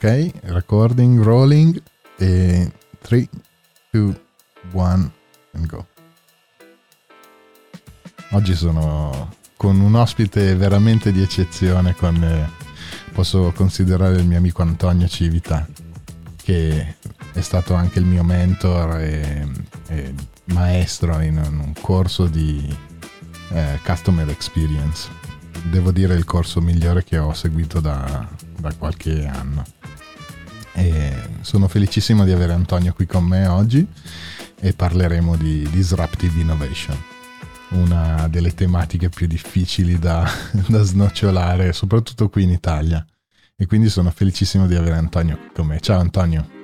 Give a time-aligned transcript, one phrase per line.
[0.00, 1.82] Ok, recording, rolling
[2.18, 3.28] e 3,
[3.90, 4.20] 2,
[4.70, 5.12] 1
[5.54, 5.86] and go.
[8.30, 12.48] Oggi sono con un ospite veramente di eccezione, con, eh,
[13.12, 15.66] posso considerare il mio amico Antonio Civita,
[16.36, 16.94] che
[17.32, 19.48] è stato anche il mio mentor e,
[19.88, 22.72] e maestro in un corso di
[23.50, 25.08] eh, Customer Experience.
[25.72, 29.64] Devo dire il corso migliore che ho seguito da, da qualche anno.
[30.72, 33.86] E sono felicissimo di avere Antonio qui con me oggi
[34.60, 36.96] e parleremo di Disruptive Innovation,
[37.70, 40.28] una delle tematiche più difficili da,
[40.68, 43.04] da snocciolare, soprattutto qui in Italia.
[43.56, 45.80] E quindi sono felicissimo di avere Antonio qui con me.
[45.80, 46.57] Ciao Antonio.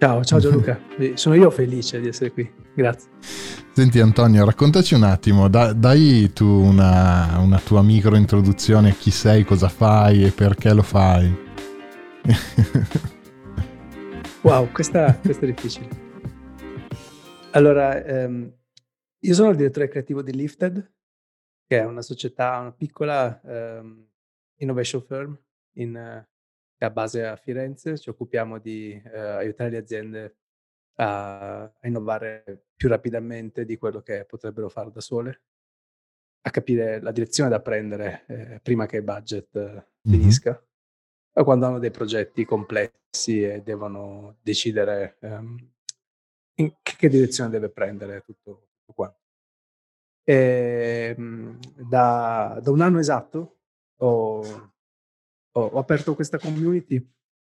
[0.00, 0.80] Ciao, ciao Gianluca,
[1.12, 3.10] sono io felice di essere qui, grazie.
[3.72, 9.44] Senti Antonio, raccontaci un attimo, da, dai tu una, una tua micro introduzione, chi sei,
[9.44, 11.30] cosa fai e perché lo fai.
[14.40, 15.88] wow, questa, questa, è difficile.
[17.50, 18.50] Allora, ehm,
[19.18, 20.92] io sono il direttore creativo di Lifted,
[21.66, 24.06] che è una società, una piccola ehm,
[24.60, 25.38] innovation firm
[25.74, 26.24] in,
[26.80, 27.98] che ha base a Firenze.
[27.98, 30.36] Ci occupiamo di eh, aiutare le aziende
[30.94, 35.42] a, a, innovare più rapidamente di quello che potrebbero fare da sole,
[36.40, 40.52] a capire la direzione da prendere eh, prima che il budget eh, finisca.
[40.52, 40.68] Mm-hmm
[41.32, 45.56] o quando hanno dei progetti complessi e devono decidere um,
[46.54, 49.18] in che direzione deve prendere tutto, tutto quanto.
[50.24, 53.58] E, um, da, da, un anno esatto
[53.98, 54.72] ho,
[55.52, 56.96] ho, ho aperto questa community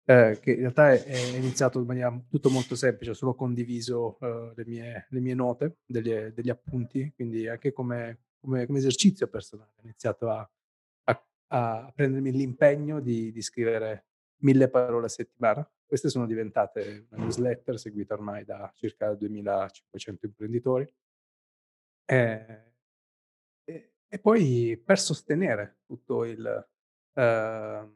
[0.06, 4.18] eh, che in realtà è, è, iniziato in maniera tutto molto semplice, ho solo condiviso
[4.20, 9.28] uh, le, mie, le, mie, note, degli, degli appunti, quindi anche come, come, come esercizio
[9.28, 10.48] personale ho iniziato a
[11.54, 14.06] a prendermi l'impegno di, di scrivere
[14.42, 15.68] mille parole a settimana.
[15.86, 20.92] Queste sono diventate una newsletter seguita ormai da circa 2500 imprenditori.
[22.06, 22.72] E,
[23.64, 26.68] e, e poi per sostenere tutto il,
[27.14, 27.92] il,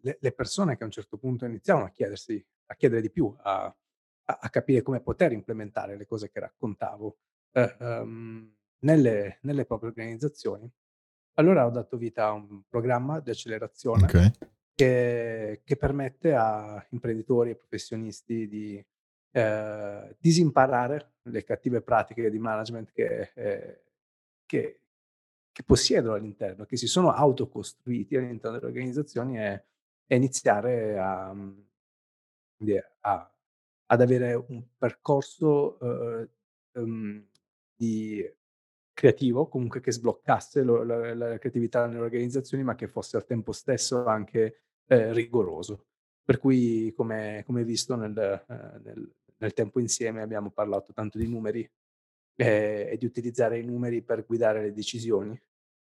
[0.00, 3.34] le, le, persone che a un certo punto iniziavano a chiedersi, a chiedere di più,
[3.42, 7.18] a, a, a capire come poter implementare le cose che raccontavo
[7.52, 10.70] uh, um, nelle, nelle proprie organizzazioni,
[11.34, 14.30] allora ho dato vita a un programma di accelerazione okay.
[14.74, 18.84] che, che, permette a imprenditori e professionisti di
[19.32, 23.82] eh, disimparare le cattive pratiche di management che, eh,
[24.44, 24.79] che,
[25.60, 29.64] che, possiedono all'interno, che si sono autocostruiti all'interno delle organizzazioni e,
[30.06, 31.34] e iniziare a,
[33.00, 33.32] a,
[33.86, 37.26] ad avere un percorso uh, um,
[37.74, 38.28] di
[38.92, 43.52] creativo, comunque che sbloccasse lo, la, la, creatività nelle organizzazioni, ma che fosse al tempo
[43.52, 45.86] stesso anche eh, rigoroso.
[46.24, 51.26] Per cui, come, come visto nel, eh, nel, nel, tempo insieme, abbiamo parlato tanto di
[51.26, 51.68] numeri
[52.36, 55.40] eh, e di utilizzare i numeri per guidare le decisioni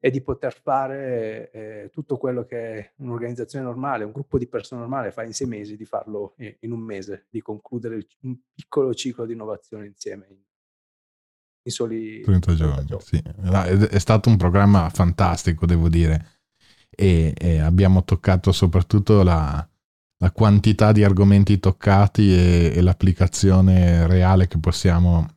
[0.03, 5.11] e di poter fare eh, tutto quello che un'organizzazione normale, un gruppo di persone normale
[5.11, 9.33] fa in sei mesi, di farlo in un mese, di concludere un piccolo ciclo di
[9.33, 10.37] innovazione insieme in,
[11.61, 12.85] in soli 30 giorni.
[12.85, 13.05] 30 giorni.
[13.05, 13.85] Sì.
[13.85, 16.39] È stato un programma fantastico, devo dire,
[16.89, 19.69] e, e abbiamo toccato soprattutto la,
[20.17, 25.27] la, quantità di argomenti toccati e, e, l'applicazione reale che possiamo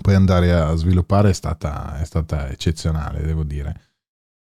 [0.00, 3.88] poi andare a sviluppare è stata, è stata eccezionale, devo dire.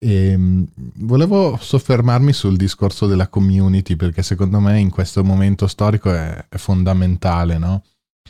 [0.05, 0.67] E, ehm,
[0.97, 6.57] volevo soffermarmi sul discorso della community perché secondo me in questo momento storico è, è
[6.59, 7.83] fondamentale, no?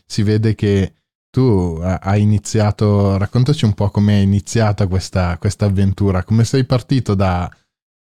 [0.07, 0.95] Si vede che
[1.31, 7.51] tu hai iniziato, raccontaci un po' come è iniziata questa, avventura, come sei partito da,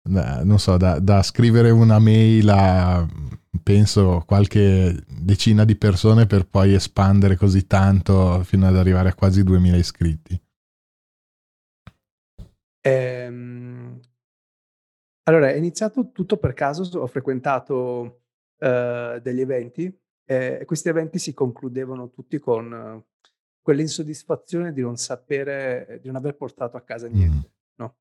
[0.08, 3.08] da non so, da, da, scrivere una mail a,
[3.64, 9.44] penso, qualche decina di persone per poi espandere così tanto fino ad arrivare a quasi
[9.44, 10.40] 2000 iscritti.
[12.86, 13.53] Ehm,
[15.24, 18.22] allora, è iniziato tutto per caso, ho frequentato
[18.58, 23.04] uh, degli eventi e questi eventi si concludevano tutti con
[23.64, 27.76] quell'insoddisfazione di non sapere, di non aver portato a casa niente, mm.
[27.76, 27.96] no?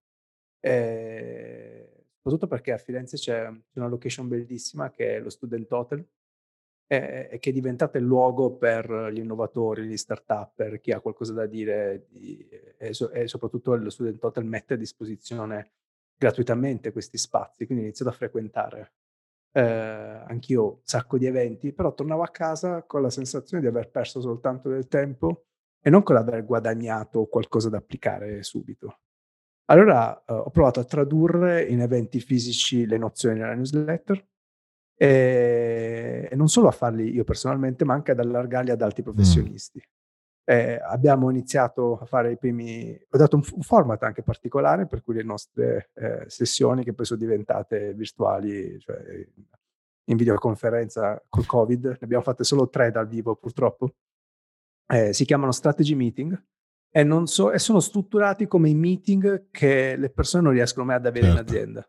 [0.61, 6.05] E, soprattutto perché a Firenze c'è, c'è, una location bellissima che è lo Student Hotel
[6.89, 11.01] e, e, che è diventata il luogo per gli innovatori, gli start-up, per chi ha
[11.01, 12.45] qualcosa da dire di,
[12.77, 15.71] e, so, e, soprattutto lo Student Hotel mette a disposizione
[16.23, 18.93] gratuitamente questi spazi, quindi ho iniziato a frequentare
[19.53, 23.91] eh, anch'io un sacco di eventi, però tornavo a casa con la sensazione di aver
[23.91, 25.47] perso soltanto del tempo
[25.81, 29.01] e non con l'aver guadagnato qualcosa da applicare subito.
[29.67, 34.25] Allora, uhm, ho provato a tradurre in eventi fisici le nozioni della newsletter,
[34.97, 39.05] ehm, e non solo a farli io personalmente, ma anche ad allargarli ad altri Mh.
[39.05, 39.83] professionisti.
[40.45, 45.01] Ehm, abbiamo iniziato a fare i primi ho dato un un format anche particolare per
[45.01, 48.97] cui le nostre, ehm, sessioni che poi son diventate virtuali, cioè
[50.07, 53.95] in videoconferenza col Covid, ne abbiamo fatte solo 3 dal vivo purtroppo.
[54.93, 56.45] Ehm, si chiamano strategy meeting
[56.91, 60.97] e non so e sono strutturati come i meeting che le persone non riescono mai
[60.97, 61.51] ad avere in Certo.
[61.51, 61.89] azienda.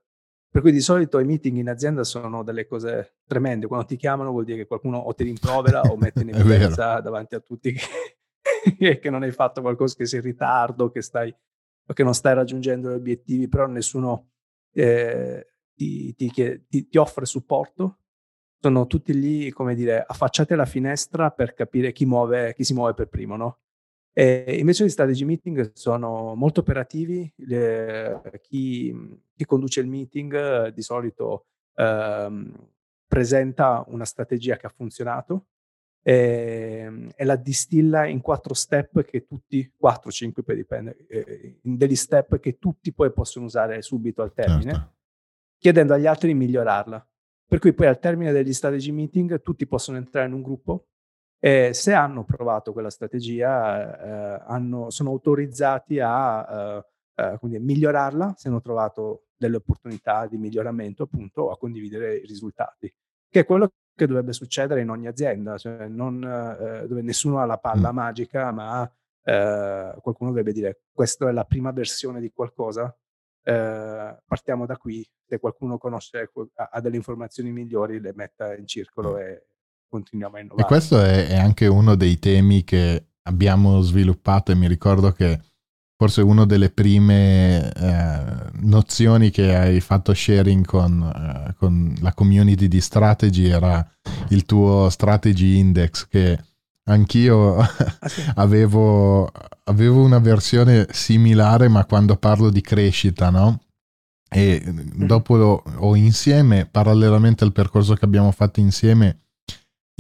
[0.54, 3.66] Per cui di solito i meeting in azienda sono delle cose tremende.
[3.66, 6.30] Quando ti chiamano vuol dire che qualcuno o ti rimprovera o mette in
[6.78, 7.82] evidenza davanti a tutti che
[9.01, 11.33] che non hai fatto qualcosa, che sei in ritardo, che stai
[11.94, 14.30] che non stai raggiungendo gli obiettivi, però nessuno,
[14.74, 15.42] ehm,
[15.75, 16.31] ti ti
[16.68, 17.98] ti ti offre supporto.
[18.60, 22.94] Sono tutti lì, come dire, affacciati alla finestra per capire chi muove chi si muove
[22.94, 23.60] per primo, no,
[24.13, 28.94] ehm, invece gli strategy meeting sono molto operativi, le chi
[29.36, 32.54] chi conduce il meeting di solito, uhm,
[33.07, 35.48] presenta una strategia che ha funzionato,
[36.04, 41.78] ehm, e la distilla in 4 step che tutti 4, 5 poi dipende, ehm, in
[41.78, 44.94] degli step che tutti poi possono usare subito al termine, Certo.
[45.60, 47.08] chiedendo agli altri di migliorarla.
[47.48, 50.88] Per cui poi al termine degli strategy meeting tutti possono entrare in un gruppo
[51.40, 56.84] e se hanno provato quella strategia, ehm, hanno sono autorizzati a,
[57.16, 62.16] uhm, come dire, migliorarla, se hanno trovato delle opportunità di miglioramento appunto, o a condividere
[62.18, 62.92] i risultati,
[63.30, 67.45] che è quello che dovrebbe succedere in ogni azienda, cioè non ehm, dove nessuno ha
[67.45, 68.90] la palla magica, ma,
[69.24, 72.95] ehm, qualcuno dovrebbe dire: "Questa è la prima versione di qualcosa,
[73.44, 78.66] ehm, partiamo da qui, se qualcuno conosce qu ha delle informazioni migliori le metta in
[78.68, 79.45] circolo e
[79.88, 84.56] continuiamo a E innovare." questo è è anche uno dei temi che abbiamo sviluppato e
[84.56, 85.39] mi ricordo che
[85.95, 92.68] forse uno delle prime, ehm, nozioni che hai fatto sharing con ehm, con la community
[92.68, 93.86] di Strategy era
[94.30, 96.40] il tuo Strategy Index che
[96.86, 97.68] anch'io Ah
[98.07, 98.22] sì?
[98.36, 99.31] avevo
[99.66, 103.62] avevo una versione similare, ma quando parlo di crescita, no,
[104.30, 105.06] e Mh-mh.
[105.06, 109.19] dopo ho insieme, parallelamente al percorso che abbiamo fatto insieme,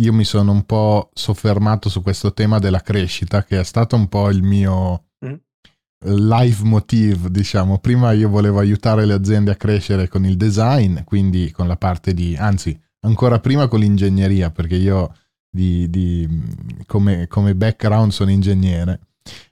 [0.01, 4.07] io mi sono un po' soffermato su questo tema della crescita, che è stato un
[4.09, 5.33] po' il mio Mh.
[6.03, 7.79] Live motive, diciamo.
[7.79, 12.13] Prima io volevo aiutare le aziende a crescere con il design, quindi con la parte
[12.13, 15.13] di anzi, ancora prima con l'ingegneria, perché io
[15.49, 16.27] di di
[16.87, 18.99] come come background sono ingegnere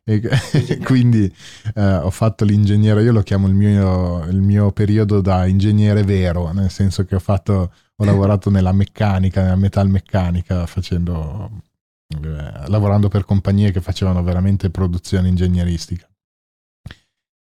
[0.04, 0.20] e
[0.84, 1.34] quindi,
[1.76, 6.52] ehm, ho fatto l'ingegnere, io lo chiamo il mio il mio periodo da ingegnere vero,
[6.52, 11.62] nel senso che ho fatto ho lavorato nella meccanica, nella metalmeccanica facendo
[12.10, 16.11] ehm, lavorando per compagnie che facevano veramente produzione ingegneristica.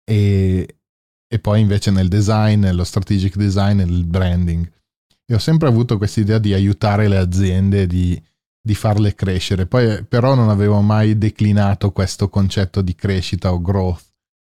[0.03, 0.75] E
[1.33, 4.69] e poi invece nel design, nello strategic design e nel branding.
[5.25, 8.21] E ho sempre avuto quest'idea di aiutare le aziende, di
[8.61, 9.65] di farle crescere.
[9.65, 14.13] Poi però non avevo mai declinato questo concetto di crescita o growth,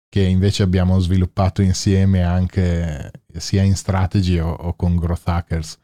[0.08, 5.78] che invece abbiamo sviluppato insieme anche sia in strategy o o con growth hackers.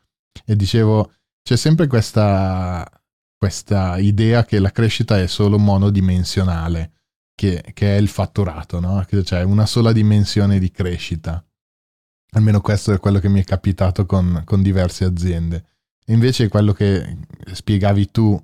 [0.44, 1.12] E dicevo,
[1.42, 2.90] c'è sempre questa
[3.36, 6.97] questa idea che la crescita è solo monodimensionale,
[7.38, 11.40] che che è il fatturato, no, c'è una sola dimensione di crescita.
[12.32, 15.64] Almeno questo è quello che mi è capitato con con diverse aziende.
[16.06, 17.16] Invece quello che
[17.52, 18.42] spiegavi tu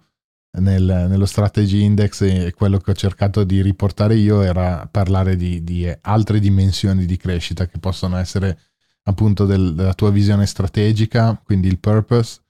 [0.61, 5.65] nel nello strategy index e quello che ho cercato di riportare io era parlare di
[5.65, 8.59] di altre dimensioni di crescita che possono essere
[9.05, 12.43] appunto del della tua visione strategica, quindi il purpose,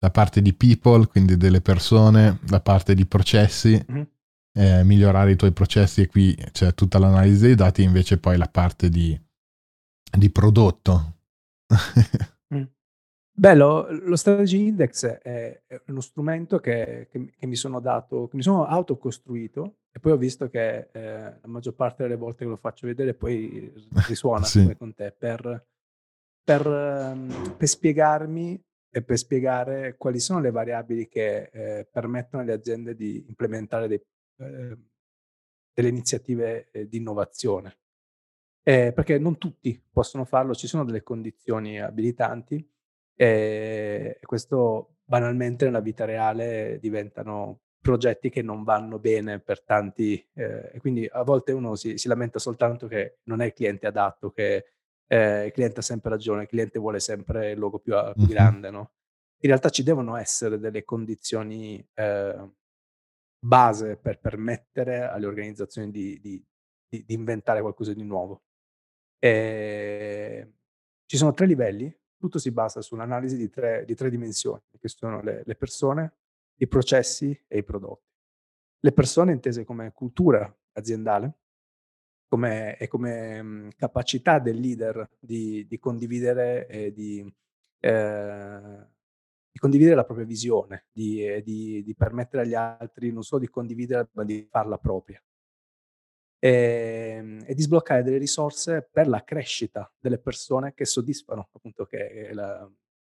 [0.00, 4.06] la parte di people, quindi delle persone, la parte di processi, Mh-mh.
[4.54, 8.48] Ehm, migliorare i tuoi processi e qui c'è tutta l'analisi dei dati, invece poi la
[8.48, 9.18] parte di
[10.18, 11.16] di prodotto.
[12.54, 12.64] Mh.
[13.38, 18.28] Beh, lo lo strategy index è è uno strumento che che che mi sono dato
[18.28, 22.44] che mi sono autocostruito e poi ho visto che, ehm, la maggior parte delle volte
[22.44, 23.72] che lo faccio vedere poi
[24.08, 24.62] risuona Sì.
[24.62, 25.66] come con te, per
[26.44, 32.52] per mhmm, per spiegarmi e per spiegare quali sono le variabili che, ehm, permettono alle
[32.54, 34.00] aziende di implementare dei
[34.38, 34.82] ehm,
[35.74, 37.76] delle iniziative, ehm, di innovazione.
[38.64, 42.56] Ehm, perché non tutti possono farlo, ci sono delle condizioni abilitanti,
[43.16, 43.26] ehm,
[44.20, 50.70] e questo banalmente nella vita reale diventano progetti che non vanno bene per tanti ehm,
[50.74, 54.30] e quindi a volte uno si si lamenta soltanto che non è il cliente adatto,
[54.32, 54.66] che,
[55.08, 58.70] ehm, il cliente ha sempre ragione, il cliente vuole sempre il logo più più grande,
[58.70, 58.92] no,
[59.40, 62.54] in realtà ci devono essere delle condizioni, ehm,
[63.44, 66.42] base per permettere alle organizzazioni di di
[66.88, 68.44] di di inventare qualcosa di nuovo.
[69.18, 70.52] Ehm,
[71.06, 75.20] ci sono 3 livelli, tutto si basa sull'analisi di 3 di 3 dimensioni, che sono
[75.22, 76.14] le le persone,
[76.56, 78.10] i processi e i prodotti.
[78.80, 81.38] Le persone intese come cultura aziendale,
[82.28, 87.30] come e come, mhmm, capacità del leader di di condividere e di
[87.80, 88.88] ehm,
[89.54, 93.48] di condividere la propria visione, di ehm, di di permettere agli altri non solo di
[93.48, 95.22] condividere, ma di farla propria.
[96.40, 102.30] Ehm, e di sbloccare delle risorse per la crescita delle persone che soddisfano appunto che
[102.32, 102.68] la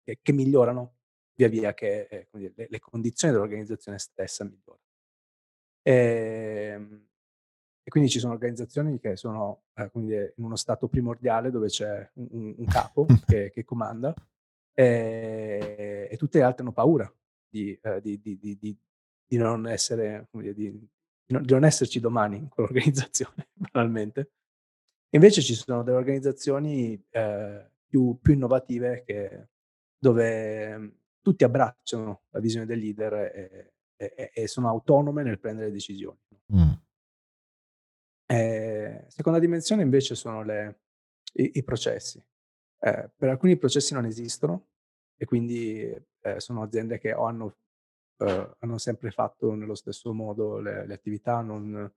[0.05, 0.97] che che migliorano
[1.35, 4.79] via via che, come dire, le le condizioni dell'organizzazione stessa migliora.
[5.83, 7.07] Ehm,
[7.83, 9.63] e quindi ci sono organizzazioni che sono,
[9.93, 14.15] come dire, in uno stato primordiale dove c'è un un un capo che che comanda,
[14.77, 17.13] ehm, e tutte le altre hanno paura
[17.49, 18.79] di ehm, di di
[19.29, 20.89] di non essere di
[21.33, 24.31] no di non esserci domani in quell'organizzazione banalmente.
[25.15, 29.49] Invece ci sono delle organizzazioni, ehm, più più innovative che
[29.99, 30.93] dove, mhmm,
[31.23, 36.19] tutti abbracciano la visione del leader e e e e sono autonome nel prendere decisioni.
[36.49, 36.73] Mh.
[38.29, 40.81] Ehm, seconda dimensione invece sono le
[41.35, 42.23] i i processi.
[42.83, 44.69] Ehm, per alcuni processi non esistono
[45.17, 45.81] e quindi,
[46.21, 47.57] ehm, sono aziende che hanno
[48.19, 51.91] uhm, hanno sempre fatto nello stesso modo le le attività, non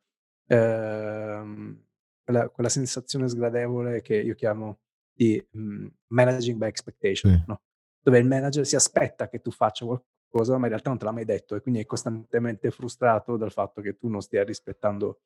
[0.48, 1.86] ehm,
[2.24, 4.79] quella quella sensazione sgradevole che io chiamo
[5.13, 7.43] di, mhmm, managing by expectation, Sì.
[7.48, 7.62] no,
[8.01, 11.12] dove il manager si aspetta che tu faccia qualcosa, ma in realtà non te l'ha
[11.12, 15.21] mai detto e quindi è costantemente frustrato dal fatto che tu non stia rispettando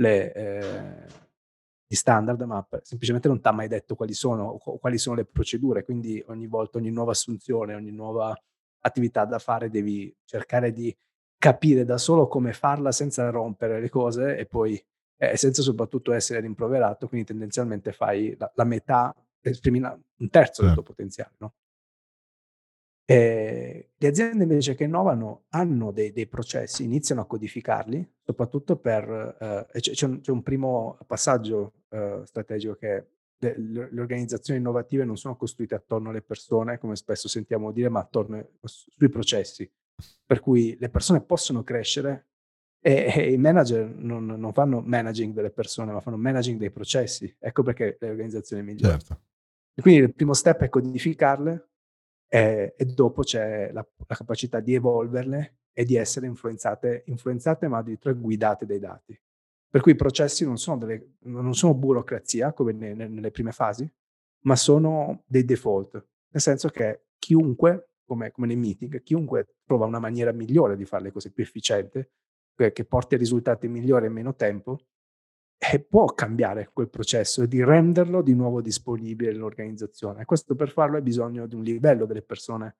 [0.00, 0.32] le
[1.90, 5.82] gli standard, ma semplicemente non t'ha mai detto quali sono quali sono le procedure.
[5.84, 8.32] Quindi ogni volta, ogni nuova assunzione, ogni nuova
[8.82, 10.96] attività da fare, devi cercare di
[11.36, 14.80] capire da solo come farla senza rompere le cose e poi
[15.22, 20.72] e senza soprattutto essere rimproverato, quindi tendenzialmente fai la la metà, esprimi un terzo del
[20.72, 20.82] tuo Certo.
[20.82, 21.52] potenziale, no?
[23.12, 29.36] Ehm, le aziende invece che innovano hanno dei dei processi, iniziano a codificarli, soprattutto per
[29.40, 33.06] ehm, e c'è un c'è un primo passaggio, ehm, strategico che
[33.38, 33.54] le
[33.90, 38.50] le organizzazioni innovative non sono costruite attorno alle persone, come spesso sentiamo dire, ma attorno
[38.62, 39.68] sui processi.
[40.24, 42.26] Per cui le persone possono crescere
[42.80, 47.34] e e i manager non non fanno managing delle persone, ma fanno managing dei processi.
[47.40, 49.00] Ecco perché le organizzazioni migliorano.
[49.00, 49.22] Certo.
[49.74, 51.69] E quindi il primo step è codificarle,
[52.30, 57.78] ehm, e dopo c'è la la capacità di evolverle e di essere influenzate influenzate, ma
[57.78, 59.18] addirittura guidate dai dati.
[59.70, 63.52] Per cui i processi non sono delle non sono burocrazia come ne ne nelle prime
[63.52, 63.88] fasi,
[64.44, 65.92] ma sono dei default.
[66.32, 71.02] Nel senso che chiunque, come come nei meeting, chiunque trova una maniera migliore di far
[71.02, 72.10] le cose più efficiente,
[72.56, 74.80] che che porti a risultati migliori in meno tempo,
[75.62, 80.22] eh, può cambiare quel processo e di renderlo di nuovo disponibile nell'organizzazione.
[80.22, 82.76] E questo per farlo hai bisogno di un livello delle persone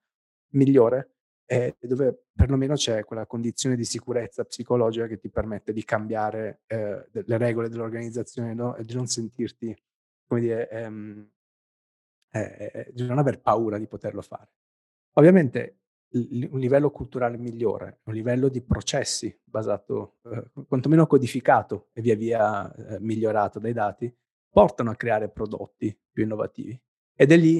[0.53, 1.11] migliore,
[1.45, 7.05] ehm, dove perlomeno c'è quella condizione di sicurezza psicologica che ti permette di cambiare, de
[7.11, 9.75] le regole dell'organizzazione, no, e di non sentirti,
[10.25, 11.29] come dire, ehm,
[12.31, 14.49] eh, eh, di non aver paura di poterlo fare.
[15.13, 15.80] Ovviamente
[16.13, 22.73] un livello culturale migliore, un livello di processi basato, ehm, quantomeno codificato e via via,
[22.75, 24.13] ehm, migliorato dai dati,
[24.49, 26.77] portano a creare prodotti più innovativi.
[27.15, 27.57] Ed è lì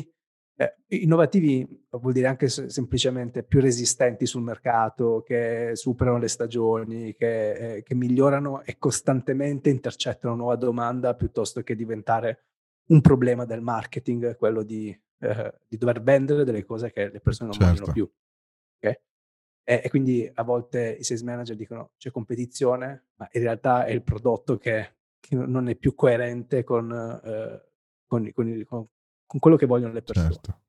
[0.57, 7.75] ehm, innovativi vuol dire anche semplicemente più resistenti sul mercato, che superano le stagioni, che
[7.77, 12.45] ehm, che migliorano e costantemente intercettano nuova domanda, piuttosto che diventare
[12.89, 14.89] un problema del marketing, quello di
[15.19, 17.91] ehm, di dover vendere delle cose che le persone non vogliono Certo.
[17.91, 18.11] più.
[18.81, 19.01] E
[19.83, 24.03] e quindi a volte i sales manager dicono: "C'è competizione", ma in realtà è il
[24.03, 27.63] prodotto che che non è più coerente con ehm,
[28.07, 28.87] con con
[29.27, 30.35] con quello che vogliono le persone.
[30.35, 30.61] Certo.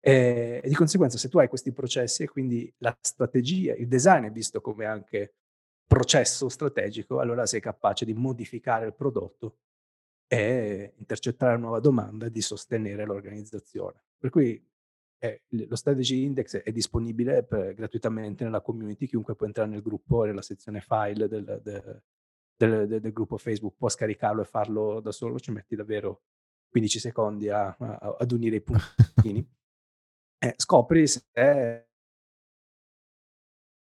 [0.00, 4.24] Ehm, e di conseguenza se tu hai questi processi e quindi la strategia, il design
[4.26, 5.34] è visto come anche
[5.86, 9.58] processo strategico, allora sei capace di modificare il prodotto
[10.28, 14.04] e intercettare la nuova domanda e di sostenere l'organizzazione.
[14.18, 14.62] Per cui,
[15.28, 19.82] ehm, il lo strategy index è disponibile per gratuitamente nella community, chiunque può entrare nel
[19.82, 22.02] gruppo, nella sezione file del de
[22.56, 26.22] del de del gruppo Facebook, può scaricarlo e farlo da solo, ci metti davvero
[26.68, 29.46] 15 secondi a a ad unire i puntini.
[30.38, 31.22] E scopri se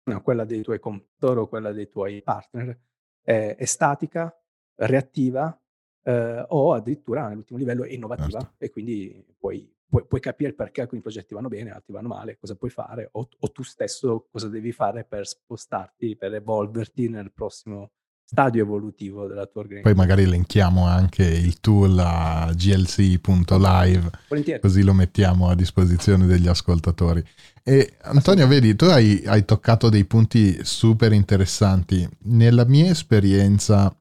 [0.04, 2.78] no, quella dei tuoi competitor o quella dei tuoi partner
[3.22, 4.34] è è statica,
[4.76, 5.58] reattiva,
[6.02, 7.96] ehm, o addirittura nell'ultimo livello è Certo.
[7.96, 12.36] innovativa e quindi puoi puoi puoi capire perché alcuni progetti vanno bene, altri vanno male,
[12.36, 17.32] cosa puoi fare o o tu stesso cosa devi fare per spostarti, per evolverti nel
[17.32, 17.92] prossimo
[18.24, 19.94] stadio evolutivo della tua organizzazione.
[19.94, 24.60] Poi magari elenchiamo anche il tool a glc.live, Volentieri.
[24.60, 27.22] così lo mettiamo a disposizione degli ascoltatori.
[27.62, 32.08] E Antonio, vedi, tu hai, hai toccato dei punti super interessanti.
[32.22, 33.94] Nella mia esperienza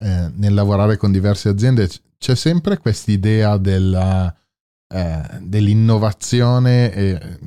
[0.00, 1.88] eh, nel lavorare con diverse aziende
[2.18, 4.34] c'è sempre quest'idea della,
[4.88, 7.38] eh, dell'innovazione e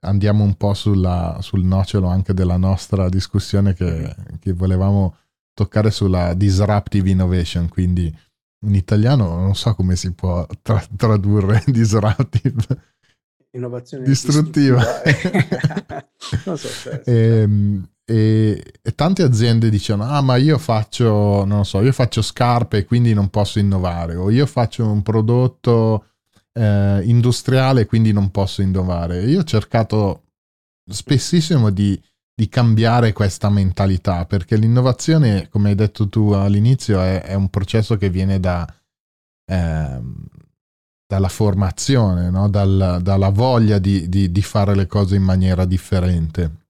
[0.00, 5.16] andiamo un po' sulla, sul nocciolo anche della nostra discussione che, che volevamo
[5.54, 8.14] toccare sulla disruptive innovation, quindi
[8.66, 12.88] in italiano non so come si può tra- tradurre disruptive.
[13.52, 14.84] Innovazione distruttiva.
[15.02, 16.06] distruttiva.
[16.46, 17.02] non so se...
[17.04, 22.22] e, ehm, e, e, tante aziende dicono, ah ma io faccio, non so, io faccio
[22.22, 26.09] scarpe e quindi non posso innovare, o io faccio un prodotto
[26.52, 29.22] eh, industriale quindi non posso innovare.
[29.24, 30.24] Io ho cercato
[30.90, 32.00] spessissimo di
[32.40, 37.98] di cambiare questa mentalità, perché l'innovazione, come hai detto tu all'inizio, è, è un processo
[37.98, 38.66] che viene da,
[39.44, 40.00] eh,
[41.06, 42.48] dalla formazione, no?
[42.48, 46.68] Dal, dalla voglia di, di, di, fare le cose in maniera differente.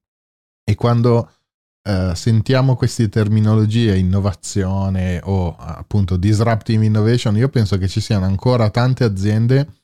[0.65, 1.35] E quando
[1.83, 8.71] eh, sentiamo queste terminologie, innovazione o appunto disruptive innovation, io penso che ci siano ancora
[8.71, 9.81] tante aziende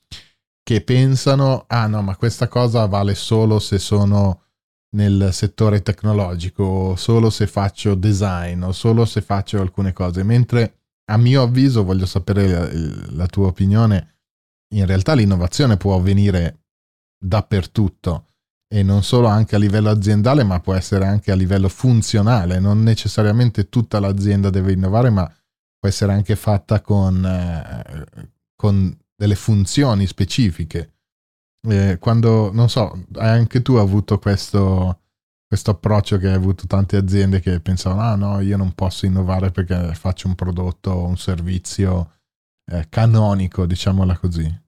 [0.63, 4.43] che pensano, ah no, ma questa cosa vale solo se sono
[4.97, 11.17] nel settore tecnologico, solo se faccio design o solo se faccio alcune cose, mentre a
[11.17, 12.69] mio avviso, voglio sapere la,
[13.11, 14.17] la tua opinione,
[14.75, 16.65] in realtà l'innovazione può avvenire
[17.17, 18.27] dappertutto
[18.69, 22.59] e non solo anche a livello aziendale, ma può essere anche a livello funzionale.
[22.59, 25.25] Non necessariamente tutta l'azienda deve innovare, ma
[25.79, 28.07] può essere anche fatta con, eh,
[28.55, 30.97] con delle funzioni specifiche
[31.69, 35.01] eh, quando, non so, anche tu hai avuto questo,
[35.47, 39.51] questo approccio che hai avuto tante aziende che pensavano, ah no, io non posso innovare
[39.51, 42.13] perché faccio un prodotto o un servizio
[42.71, 44.65] eh, canonico, diciamola così.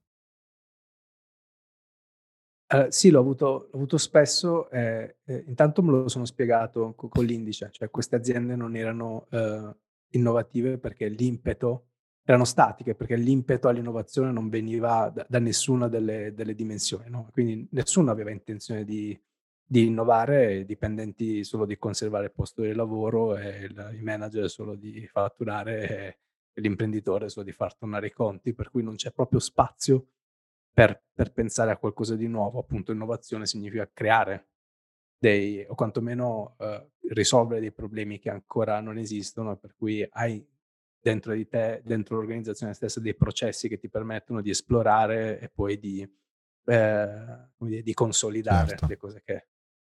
[2.71, 4.69] Uh, sì, l'ho avuto, l'ho avuto spesso.
[4.71, 9.27] Eh, eh, intanto me lo sono spiegato co- con l'indice, cioè queste aziende non erano
[9.31, 9.75] uh,
[10.11, 11.89] innovative perché l'impeto
[12.29, 17.31] erano statiche perché l'impeto all'innovazione non veniva da, da nessuna delle, delle dimensioni, no?
[17.33, 19.19] quindi nessuno aveva intenzione di,
[19.65, 24.75] di, innovare, dipendenti solo di conservare il posto di lavoro e il, i manager solo
[24.75, 26.19] di fatturare
[26.53, 30.09] e l'imprenditore solo di far tornare i conti, per cui non c'è proprio spazio
[30.79, 34.47] per, per pensare a qualcosa di nuovo, appunto innovazione significa creare
[35.19, 40.47] dei, o quantomeno eh, risolvere dei problemi che ancora non esistono, per cui hai
[41.01, 45.81] dentro di te, dentro l'organizzazione stessa, dei processi che ti permettono di esplorare e poi
[45.81, 46.01] di,
[46.67, 48.87] eh, dire, di consolidare certo.
[48.87, 49.47] le cose che,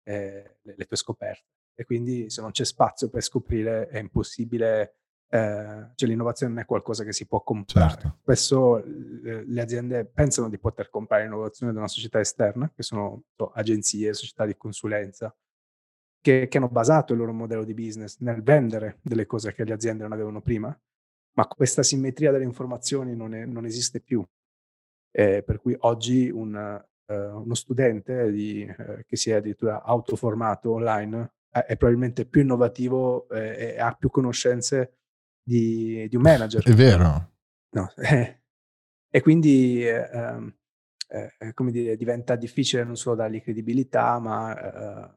[0.02, 1.48] eh, le, le, tue scoperte.
[1.74, 4.96] E quindi se non c'è spazio per scoprire è impossibile,
[5.34, 7.90] eh, cioè l'innovazione non è qualcosa che si può comprare.
[7.90, 8.18] Certo.
[8.22, 13.24] Spesso le, le aziende pensano di poter comprare l'innovazione da una società esterna, che sono
[13.34, 15.34] so, agenzie, società di consulenza,
[16.20, 19.72] che, che, hanno basato il loro modello di business nel vendere delle cose che le
[19.72, 20.78] aziende non avevano prima
[21.34, 24.24] ma questa simmetria delle informazioni non, è, non esiste più.
[25.10, 26.54] Eh, per cui oggi un,
[27.06, 32.40] uh, uno studente di, uh, che si è addirittura autoformato online è, è probabilmente più
[32.40, 34.98] innovativo eh, e ha più conoscenze
[35.44, 36.62] di, di, un manager.
[36.62, 37.32] È vero.
[37.70, 37.92] No.
[39.10, 40.52] e quindi um,
[41.52, 45.16] come dire, diventa difficile non solo dargli credibilità, ma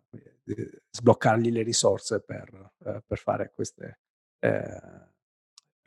[0.92, 2.74] sbloccargli le risorse per,
[3.06, 4.00] per fare queste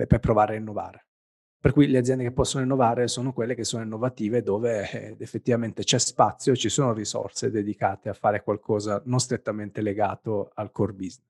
[0.07, 1.07] per provare a innovare.
[1.61, 5.83] Per cui le aziende che possono innovare sono quelle che sono innovative dove eh, effettivamente
[5.83, 11.29] c'è spazio, ci sono risorse dedicate a fare qualcosa non strettamente legato al core business.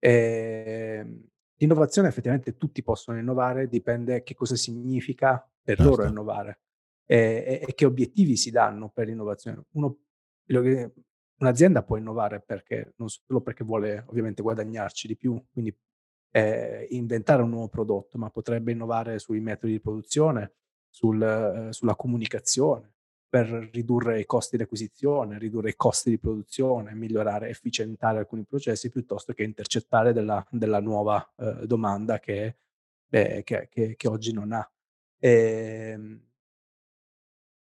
[0.00, 1.28] E, ehm,
[1.62, 5.90] l'innovazione effettivamente tutti possono innovare, dipende che cosa significa per certo.
[5.90, 6.58] loro innovare
[7.06, 9.62] e, e, che obiettivi si danno per l'innovazione.
[9.72, 9.98] Uno,
[11.38, 15.74] un'azienda può innovare perché, non solo perché vuole ovviamente guadagnarci di più, quindi
[16.32, 20.54] eh, inventare un nuovo prodotto, ma potrebbe innovare sui metodi di produzione,
[20.88, 22.91] sul, eh, sulla comunicazione,
[23.32, 28.90] per ridurre i costi di acquisizione, ridurre i costi di produzione, migliorare, efficientare alcuni processi
[28.90, 32.56] piuttosto che intercettare della, della nuova eh, domanda che,
[33.08, 34.70] che, che, che, oggi non ha.
[35.18, 35.30] E,
[35.94, 36.20] ehm,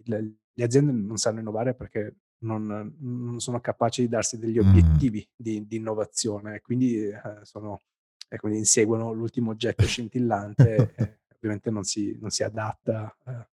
[0.05, 5.27] le, le, aziende non sanno innovare perché non, non, sono capaci di darsi degli obiettivi
[5.29, 5.33] mm.
[5.35, 7.81] di, di, innovazione, quindi eh, sono
[8.29, 13.47] e quindi inseguono l'ultimo oggetto scintillante e ovviamente non si, non si adatta, eh,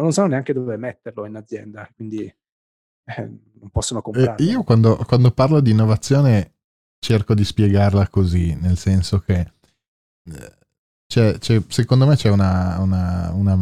[0.00, 3.20] non sanno neanche dove metterlo in azienda, quindi eh,
[3.60, 4.42] non possono comprare.
[4.42, 6.54] io quando, quando, parlo di innovazione
[6.98, 9.52] cerco di spiegarla così, nel senso che
[10.24, 10.56] eh,
[11.06, 13.54] c'è, c'è, secondo me c'è una, una, una,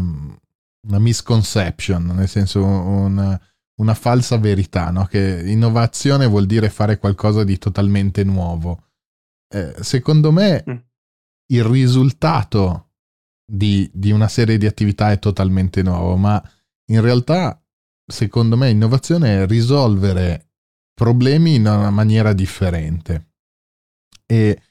[0.87, 3.41] una misconception, nel senso una,
[3.81, 5.07] una falsa verità, no?
[5.07, 8.85] che innovazione vuol dire fare qualcosa di totalmente nuovo.
[9.53, 10.77] Eh, secondo me mm.
[11.47, 12.90] il risultato
[13.51, 16.43] di, di, una serie di attività è totalmente nuovo, ma
[16.87, 17.61] in realtà,
[18.07, 20.51] secondo me, innovazione è risolvere
[20.95, 23.33] problemi in una maniera differente.
[24.27, 24.63] E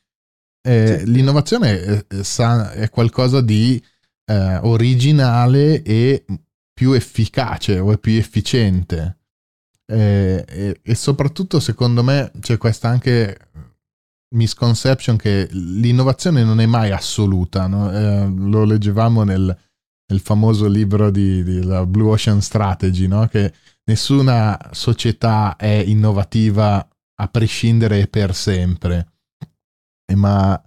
[0.62, 1.12] eh, sì.
[1.12, 3.84] l'innovazione è, è, qualcosa di
[4.26, 6.26] eh, originale e
[6.74, 9.18] più efficace o è più efficiente.
[9.86, 13.49] Eh, e, e, soprattutto, secondo me, c'è questa anche
[14.36, 17.68] misconception che l'innovazione non è mai assoluta.
[17.68, 17.92] No?
[17.92, 19.58] Eh, lo leggevamo nel,
[20.08, 23.28] nel, famoso libro di, di la Blue Ocean Strategy, no?
[23.28, 23.54] che
[23.86, 26.88] nessuna società è innovativa
[27.22, 29.12] a prescindere per sempre,
[30.16, 30.62] ma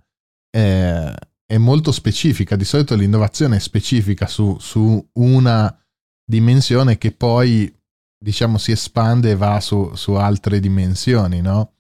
[0.51, 1.15] è,
[1.47, 2.57] è molto specifica.
[2.57, 5.75] Di solito l'innovazione è specifica su, su una
[6.25, 7.75] dimensione che poi
[8.23, 11.73] diciamo si espande e va su, su altre dimensioni, no?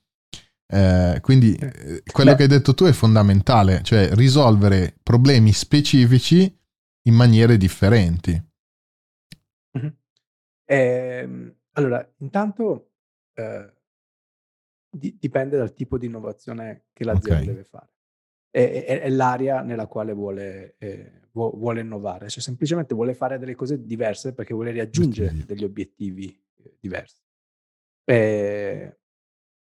[0.72, 2.36] Eh, quindi eh, quello Beh.
[2.36, 6.58] che hai detto tu è fondamentale, cioè risolvere problemi specifici
[7.02, 8.42] in maniere differenti.
[9.76, 9.92] Mm-hmm.
[10.64, 12.92] Eh, allora, intanto
[13.34, 13.70] eh,
[14.88, 17.46] di- dipende dal tipo di innovazione che l'azienda okay.
[17.46, 17.90] deve fare.
[18.50, 23.54] È, è, è, l'area nella quale vuole, eh, vuole, innovare, cioè semplicemente vuole fare delle
[23.54, 27.20] cose diverse perché vuole raggiungere degli obiettivi eh, diversi.
[28.04, 28.96] Eh,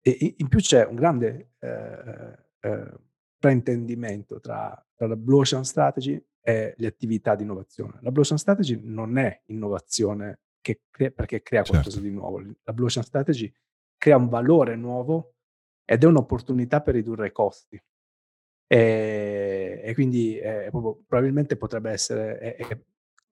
[0.01, 2.91] e in più c'è un grande eh, eh,
[3.37, 7.99] fraintendimento tra, tra, la Blue Ocean Strategy e le attività di innovazione.
[8.01, 11.81] La Blue Ocean Strategy non è innovazione che crea, perché crea certo.
[11.81, 12.41] qualcosa di nuovo.
[12.63, 13.51] La Blue Ocean Strategy
[13.97, 15.35] crea un valore nuovo
[15.85, 17.81] ed è un'opportunità per ridurre i costi.
[18.67, 22.79] E, e quindi eh, proprio, probabilmente potrebbe essere, è, è,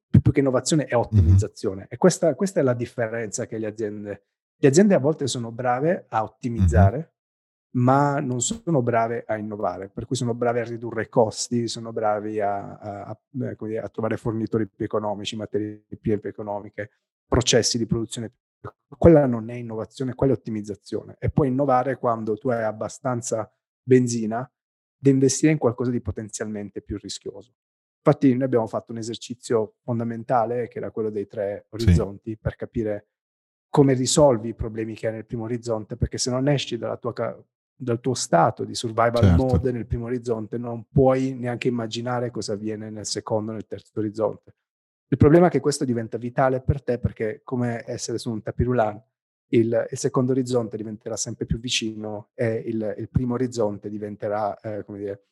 [0.10, 1.75] più che innovazione, è ottimizzazione.
[1.77, 1.88] Mm-hmm.
[1.89, 4.23] E questa, questa, è la differenza che le aziende
[4.62, 7.86] le aziende a volte sono brave a ottimizzare, mm-hmm.
[7.86, 11.93] ma non sono brave a innovare, per cui sono brave a ridurre i costi, sono
[11.93, 16.91] bravi a, a, a, eh, a trovare fornitori più economici, materie più economiche,
[17.26, 18.34] processi di produzione.
[18.98, 21.15] Quella non è innovazione, quella è ottimizzazione.
[21.19, 23.50] E puoi innovare quando tu hai abbastanza
[23.82, 24.50] benzina
[25.02, 27.54] da investire in qualcosa di potenzialmente più rischioso.
[28.04, 32.38] Infatti noi abbiamo fatto un esercizio fondamentale che era quello dei tre orizzonti sì.
[32.38, 33.08] per capire
[33.69, 37.43] come risolvi i problemi che hai nel primo orizzonte, perché se non esci tua,
[37.75, 39.45] dal tuo stato di survival certo.
[39.45, 44.55] mode nel primo orizzonte, non puoi neanche immaginare cosa avviene nel secondo nel terzo orizzonte.
[45.08, 49.01] Il problema è che questo diventa vitale per te perché come essere su un tapirulan,
[49.51, 54.84] il, il secondo orizzonte diventerà sempre più vicino e il, il primo orizzonte diventerà, eh,
[54.84, 55.23] come dire,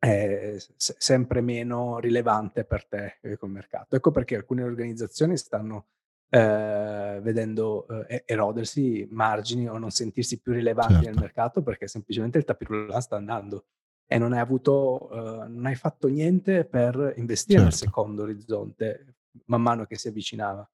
[0.00, 3.96] eh, se, sempre meno rilevante per te eh, come mercato.
[3.96, 5.86] Ecco perché alcune organizzazioni stanno
[6.30, 11.10] eh, vedendo eh, erodersi margini o non sentirsi più rilevanti certo.
[11.10, 13.64] nel mercato perché semplicemente il tapirulan sta andando
[14.06, 17.62] e non hai avuto, eh, non hai fatto niente per investire certo.
[17.64, 19.14] nel secondo orizzonte
[19.46, 20.68] man mano che si avvicinava.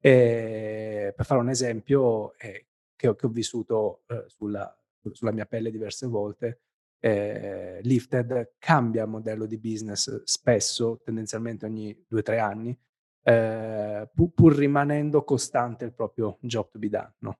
[0.00, 4.74] E per fare un esempio eh, che ho, che, ho, vissuto eh, sulla,
[5.12, 6.60] sulla, mia pelle diverse volte,
[7.00, 12.78] eh, Lifted cambia modello di business spesso, tendenzialmente ogni due o tre anni,
[13.22, 17.14] eh, pur, pur, rimanendo costante il proprio job to be done.
[17.18, 17.38] No?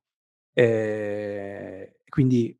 [0.52, 2.58] Eh, quindi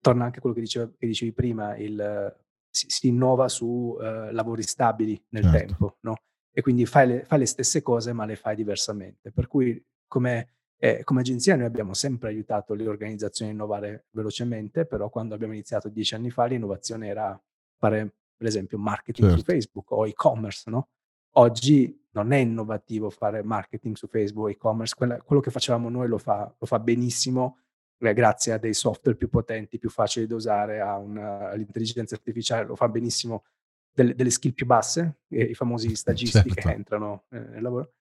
[0.00, 2.36] torna anche a quello che, diceva, che dicevi prima, il,
[2.68, 5.58] si, si, innova su eh, lavori stabili nel certo.
[5.58, 6.16] tempo, no?
[6.52, 9.32] e quindi fai le, fai le, stesse cose ma le fai diversamente.
[9.32, 10.48] Per cui come,
[10.78, 15.52] eh, come, agenzia noi abbiamo sempre aiutato le organizzazioni a innovare velocemente, però quando abbiamo
[15.52, 17.40] iniziato dieci anni fa l'innovazione era
[17.76, 19.40] fare per esempio marketing certo.
[19.40, 20.88] su Facebook o e-commerce, no?
[21.36, 26.18] Oggi non è innovativo fare marketing su Facebook, e-commerce, quella, quello che facevamo noi lo
[26.18, 27.58] fa, lo fa benissimo
[27.98, 32.88] eh, grazie a dei software più potenti, più facili da usare, all'intelligenza artificiale, lo fa
[32.88, 33.44] benissimo
[33.92, 36.54] delle, delle skill più basse, eh, i famosi stagisti certo.
[36.54, 37.92] che entrano eh, nel lavoro.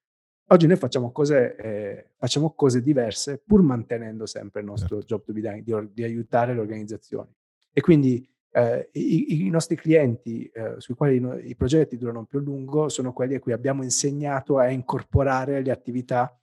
[0.48, 5.16] Oggi noi facciamo cose, eh, facciamo cose diverse pur mantenendo sempre il nostro certo.
[5.16, 7.34] job to be done, di, di aiutare le organizzazioni.
[7.72, 12.38] E quindi eh, i, i, nostri clienti eh, sui quali no, i progetti durano più
[12.38, 16.40] a lungo sono quelli a cui abbiamo insegnato a incorporare le attività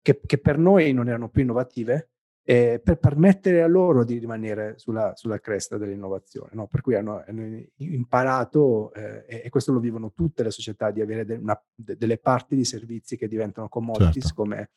[0.00, 2.10] che, che per noi non erano più innovative
[2.42, 6.50] eh, per permettere a loro di rimanere sulla, sulla cresta dell'innovazione.
[6.52, 6.66] No?
[6.66, 11.26] Per cui hanno, hanno imparato, eh, e questo lo vivono tutte le società, di avere
[11.26, 14.34] de, una, de, delle parti di servizi che diventano commodities certo.
[14.34, 14.70] come,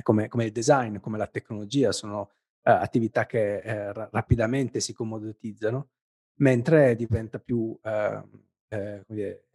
[0.00, 2.30] come, come il design, come la tecnologia, sono
[2.76, 5.88] attività che, ehm, ra rapidamente si commoditizzano,
[6.40, 8.28] mentre diventa più, ehm,
[8.68, 9.46] come dire,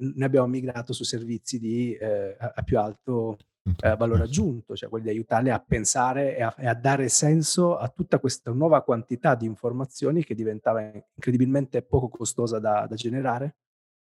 [0.00, 1.96] noi abbiamo migrato su servizi di,
[2.38, 3.36] a più alto,
[3.82, 7.76] ehm, valore aggiunto, cioè quelli di aiutarli a pensare e a e a dare senso
[7.76, 10.82] a tutta questa nuova quantità di informazioni che diventava
[11.14, 13.56] incredibilmente poco costosa da da generare.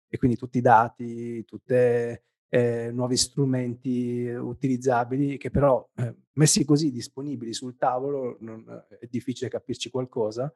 [0.09, 6.91] E quindi tutti i dati, tutte ehm, nuovi strumenti utilizzabili che però, ehm, messi così
[6.93, 8.65] disponibili sul tavolo non
[9.01, 10.55] è difficile capirci qualcosa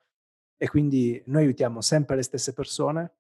[0.57, 3.15] e quindi noi aiutiamo sempre le stesse persone,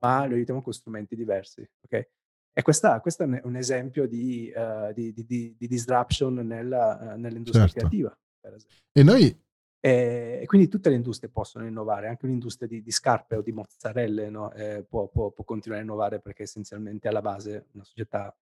[0.00, 2.08] ma le aiutiamo con strumenti diversi, okay?
[2.52, 7.20] E questa questo è un esempio di, ehm, di di di di disruption nella ehm,
[7.20, 7.70] nell'industria Certo.
[7.70, 8.80] creativa, per esempio.
[8.96, 9.36] E noi
[9.82, 14.28] e quindi tutte le industrie possono innovare, anche un'industria di di scarpe o di mozzarelle,
[14.28, 18.36] no, ehm, può può può continuare a innovare perché essenzialmente alla base una società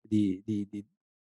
[0.00, 0.84] di di di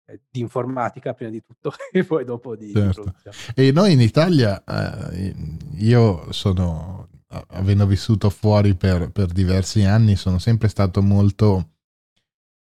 [0.07, 3.12] ehm, di informatica prima di tutto e poi dopo di Certo.
[3.55, 7.09] E noi in Italia, ehm, io sono
[7.49, 11.73] avendo vissuto fuori per per diversi anni, sono sempre stato molto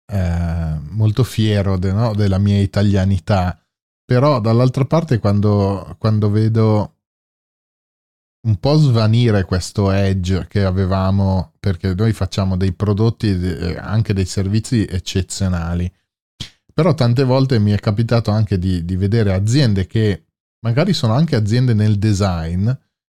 [0.07, 3.62] ehm, molto fiero de no, della mia italianità,
[4.05, 6.95] però dall'altra parte quando quando vedo
[8.45, 14.25] un po' svanire questo edge che avevamo, perché noi facciamo dei prodotti e anche dei
[14.25, 15.91] servizi eccezionali,
[16.73, 20.25] però tante volte mi è capitato anche di di vedere aziende che
[20.65, 22.69] magari sono anche aziende nel design,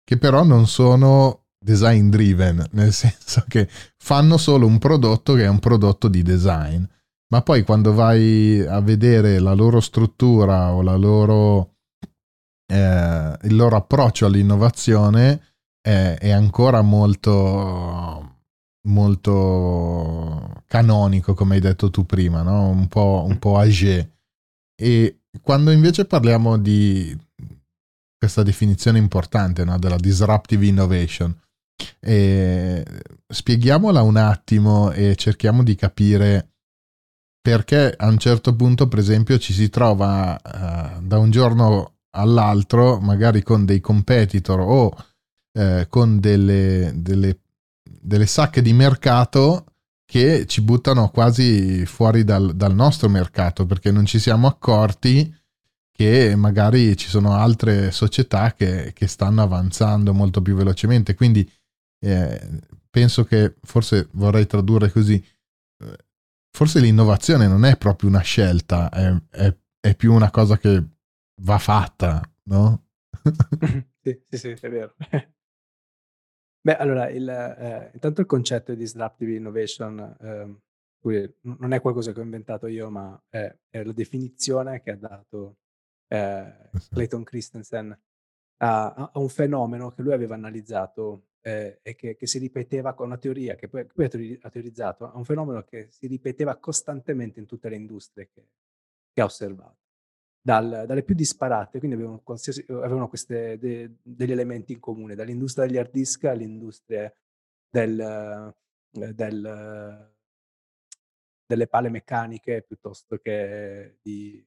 [0.04, 3.68] che però non sono design driven, nel senso che
[3.98, 6.84] fanno solo un prodotto che è un prodotto di design,
[7.28, 11.76] ma poi quando vai a vedere la loro struttura o loro
[12.72, 18.36] ehm, il loro approccio all'innovazione è è ancora molto
[18.86, 24.12] molto canonico, come hai detto tu prima, no, un po' un po' âgé.
[24.74, 27.16] E quando invece parliamo di
[28.18, 31.38] questa definizione importante, no, della disruptive innovation,
[32.00, 32.82] ehm,
[33.26, 36.55] spieghiamola un attimo e cerchiamo di capire
[37.46, 42.98] perché a un certo punto, per esempio, ci si trova, ehm, da un giorno all'altro,
[42.98, 44.92] magari con dei competitor o,
[45.52, 47.38] ehm, con delle delle
[48.00, 49.64] delle sacche di mercato
[50.04, 55.32] che ci buttano quasi fuori dal dal nostro mercato, perché non ci siamo accorti
[55.92, 61.14] che magari ci sono altre società che che stanno avanzando molto più velocemente.
[61.14, 61.48] Quindi,
[62.00, 62.58] ehm,
[62.90, 65.22] penso che forse vorrei tradurre così,
[66.56, 70.82] forse l'innovazione non è proprio una scelta, è è è più una cosa che
[71.42, 72.86] va fatta, no?
[74.06, 74.94] Sì, sì, sì, è vero.
[76.66, 80.58] Beh, allora il ehm, intanto il concetto di disruptive innovation, n
[81.42, 85.58] non è qualcosa che ho inventato io, ma è è la definizione che ha dato,
[86.08, 86.88] sì.
[86.90, 87.90] Clayton Christensen
[88.62, 93.06] a a un fenomeno che lui aveva analizzato, ehm, e che che si ripeteva con
[93.06, 96.56] una teoria che poi poi ha teori ha teorizzato, a un fenomeno che si ripeteva
[96.56, 98.44] costantemente in tutte le industrie che
[99.12, 99.76] che ha osservato.
[100.46, 105.66] Dal dalle più disparate, quindi avevano uhm, avevano queste de degli elementi in comune, dall'industria
[105.66, 107.16] degli hard disk alle industrie
[107.70, 108.54] del ehm,
[109.12, 110.14] del
[111.46, 114.44] delle pale meccaniche piuttosto che di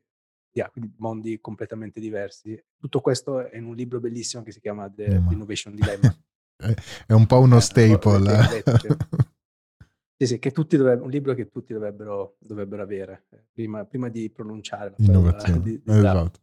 [0.51, 2.61] di quindi mondi completamente diversi.
[2.77, 6.13] Tutto questo è in un libro bellissimo che si chiama The The Innovation Dilemma.
[7.07, 8.63] è un po' uno Eh, staple.
[10.17, 10.25] sì.
[10.25, 14.29] Sì, che tutti doveb un libro che tutti dovrebbero dovrebbero avere, ehm, prima prima di
[14.29, 15.97] pronunciare la Innovazione, di disrupt.
[15.97, 16.39] esatto.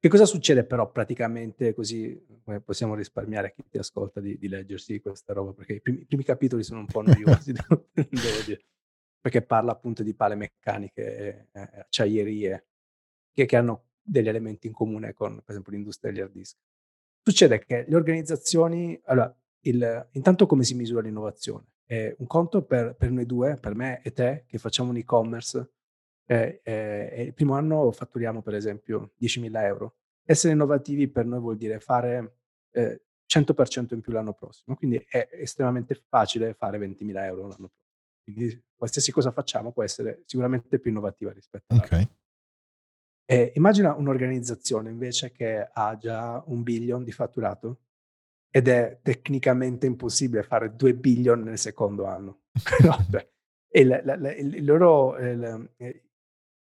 [0.00, 2.16] Che cosa succede però praticamente così
[2.64, 6.04] possiamo risparmiare a chi ti ascolta di di leggersi questa roba, perché i primi i
[6.06, 8.64] primi capitoli sono un po' noiosi devo devo dire,
[9.20, 12.66] perché parla appunto di pale meccaniche e e acciaierie
[13.32, 16.56] che che hanno degli elementi in comune con, per esempio, l'industria degli hard disk.
[17.20, 19.34] Succede che le organizzazioni allora
[19.68, 21.66] il intanto come si misura l'innovazione?
[21.86, 25.70] Ehm, un conto per per noi 2, per me e te, che facciamo un e-commerce,
[26.26, 29.94] ehm, ehm, e il primo anno fatturiamo per esempio 10.000 €.
[30.24, 32.36] Essere innovativi per noi vuol dire fare,
[32.72, 37.70] ehm, 100% in più l'anno prossimo, quindi è estremamente facile fare 20.000 € l'anno pro
[38.28, 41.96] quindi qualsiasi cosa facciamo può essere sicuramente più innovativa rispetto all'altra.
[41.96, 42.08] Okay.
[43.30, 47.80] Ehm, immagina un'organizzazione invece che ha già 1.000.000.000 di fatturato
[48.50, 52.40] ed è tecnicamente impossibile fare 2.000.000.000 nel secondo anno.
[52.84, 53.28] No, cioè,
[53.70, 56.00] e il la la il il loro ehm, ehm,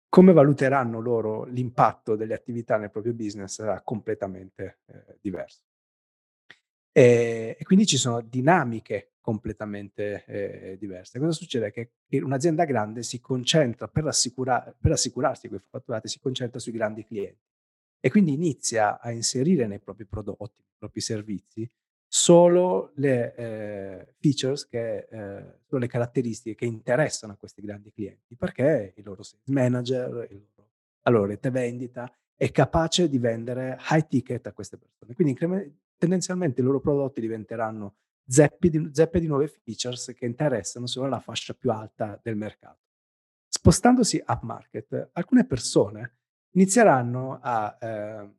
[0.10, 5.62] come valuteranno loro l'impatto delle attività nel proprio business sarà completamente, ehm, diverso.
[6.96, 11.18] Ehm, e quindi ci sono dinamiche completamente, ehm, diverse.
[11.20, 11.72] Cosa succede?
[11.72, 16.72] Che che un'azienda grande si concentra per assicura per assicurarsi quei fatturati, si concentra sui
[16.74, 17.42] grandi clienti.
[18.06, 21.72] E quindi inizia a inserire nei propri prodotti, nei propri servizi,
[22.06, 28.36] solo le eh, features, che, eh, solo le caratteristiche che interessano a questi grandi clienti,
[28.36, 30.70] perché il loro sales manager, il loro,
[31.02, 35.13] la loro rete vendita è capace di vendere high ticket a queste persone.
[35.13, 35.38] Quindi
[35.98, 37.96] tendenzialmente i loro prodotti diventeranno
[38.28, 42.80] zeppe di, zeppe di nuove features che interessano solo la fascia più alta del mercato.
[43.48, 46.18] Spostandosi up market, alcune persone
[46.54, 48.30] inizieranno a, eh,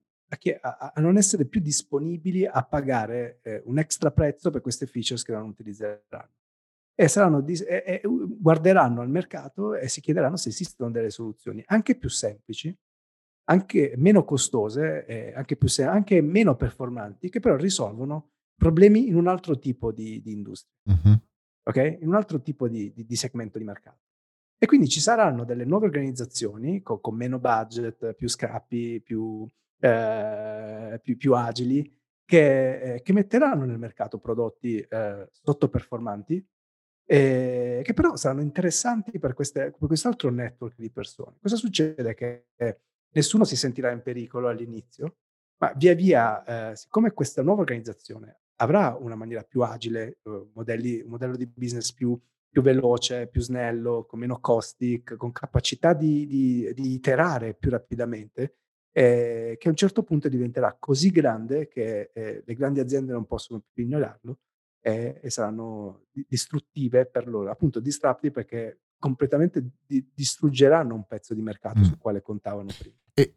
[0.61, 5.23] a, a, non essere più disponibili a pagare eh, un extra prezzo per queste features
[5.23, 6.33] che non utilizzeranno.
[6.97, 7.09] E,
[7.43, 12.09] dis- e, e, guarderanno al mercato e si chiederanno se esistono delle soluzioni anche più
[12.09, 12.77] semplici,
[13.47, 19.27] anche meno costose, anche, più se- anche meno performanti, che però risolvono problemi in un
[19.27, 21.21] altro tipo di, di industria, uh-huh.
[21.65, 21.99] ok?
[22.01, 23.99] In un altro tipo di, di, di, segmento di mercato.
[24.65, 29.47] E quindi ci saranno delle nuove organizzazioni con, con meno budget, più scappi, più,
[29.79, 36.49] eh, più, più agili, che, eh, che, metteranno nel mercato prodotti eh, sottoperformanti,
[37.05, 41.37] eh, che però saranno interessanti per, queste, per quest'altro network di persone.
[41.43, 42.15] Cosa succede?
[42.15, 42.47] Che
[43.11, 45.17] nessuno si sentirà in pericolo all'inizio,
[45.59, 51.03] ma via via, eh, siccome questa nuova organizzazione avrà una maniera più agile, uh, modelli,
[51.03, 52.19] un modello di business più,
[52.55, 58.59] più, veloce, più snello, con meno costi, con capacità di, di, di iterare più rapidamente,
[58.93, 63.27] eh, che a un certo punto diventerà così grande che eh, le grandi aziende non
[63.27, 64.39] possono più ignorarlo
[64.87, 71.81] e saranno distruttive per loro, appunto disruptive perché completamente di, distruggeranno un pezzo di mercato
[71.81, 71.85] mm.
[71.85, 72.95] sul quale contavano prima.
[73.15, 73.37] E...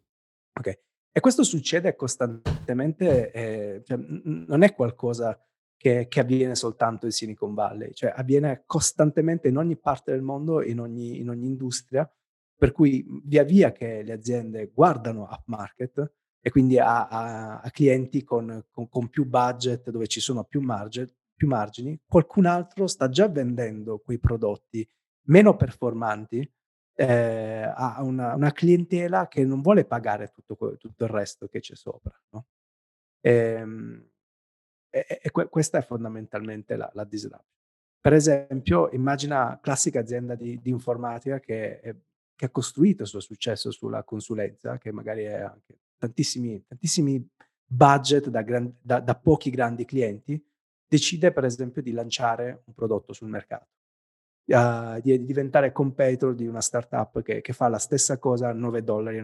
[0.52, 0.78] Okay.
[1.10, 5.42] E questo succede costantemente, eh, cioè, n- non è qualcosa
[5.78, 10.62] che, che, avviene soltanto in Silicon Valley, cioè avviene costantemente in ogni parte del mondo,
[10.62, 12.10] in ogni, in ogni industria,
[12.56, 17.70] per cui via via che le aziende guardano up market e quindi a, a, a
[17.70, 22.88] clienti con, con, con, più budget, dove ci sono più, marge, più margini, qualcun altro
[22.88, 24.86] sta già vendendo quei prodotti
[25.28, 26.52] meno performanti
[26.94, 31.76] eh, a una, una, clientela che non vuole pagare tutto, tutto il resto che c'è
[31.76, 32.12] sopra.
[32.30, 32.46] No?
[33.20, 34.04] Ehm,
[34.90, 37.56] e, e, que- questa è fondamentalmente la, la disruption.
[38.00, 41.94] Per esempio, immagina classica azienda di, di informatica che, è,
[42.34, 47.28] che, ha costruito il suo successo sulla consulenza, che magari ha anche tantissimi, tantissimi
[47.64, 50.42] budget da, gran, da, da pochi grandi clienti,
[50.86, 53.68] decide per esempio di lanciare un prodotto sul mercato
[54.48, 58.80] uh, di, diventare competitor di una startup che, che fa la stessa cosa a 9,99
[58.82, 59.18] dollari.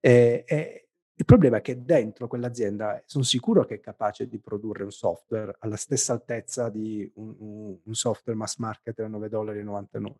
[0.00, 0.87] E, e
[1.18, 5.56] il problema è che dentro quell'azienda sono sicuro che è capace di produrre un software
[5.58, 9.58] alla stessa altezza di un, un, un software mass market a 9,99 dollari.
[9.58, 10.14] Il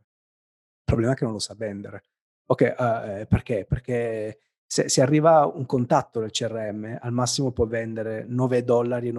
[0.82, 2.02] problema è che non lo sa vendere.
[2.46, 3.64] Ok, uh, perché?
[3.64, 9.12] Perché se, se, arriva un contatto del CRM, al massimo può vendere 9,99 dollari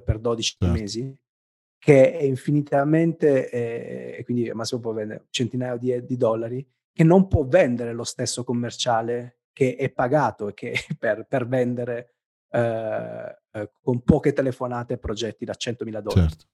[0.00, 0.78] per 12 certo.
[0.78, 1.18] mesi
[1.76, 7.26] che è infinitamente, eh, e quindi Massimo può vendere centinaia di, di, dollari, che non
[7.28, 12.16] può vendere lo stesso commerciale che è pagato e che per, per vendere
[12.50, 16.28] eh, eh, con poche telefonate progetti da 100.000 dollari.
[16.28, 16.44] Certo.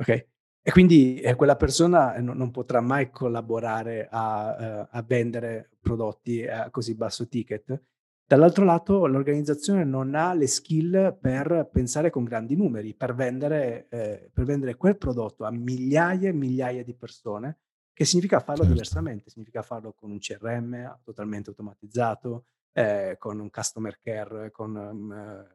[0.00, 0.26] Ok?
[0.60, 6.44] E quindi eh, quella persona non, non, potrà mai collaborare a, uh, a vendere prodotti
[6.46, 7.80] a così basso ticket
[8.28, 14.28] Dall'altro lato l'organizzazione non ha le skill per pensare con grandi numeri, per vendere, eh,
[14.30, 17.60] per vendere quel prodotto a migliaia e migliaia di persone,
[17.98, 18.74] che significa farlo certo.
[18.74, 25.46] diversamente, significa farlo con un CRM totalmente automatizzato, eh, con un customer care, con, um,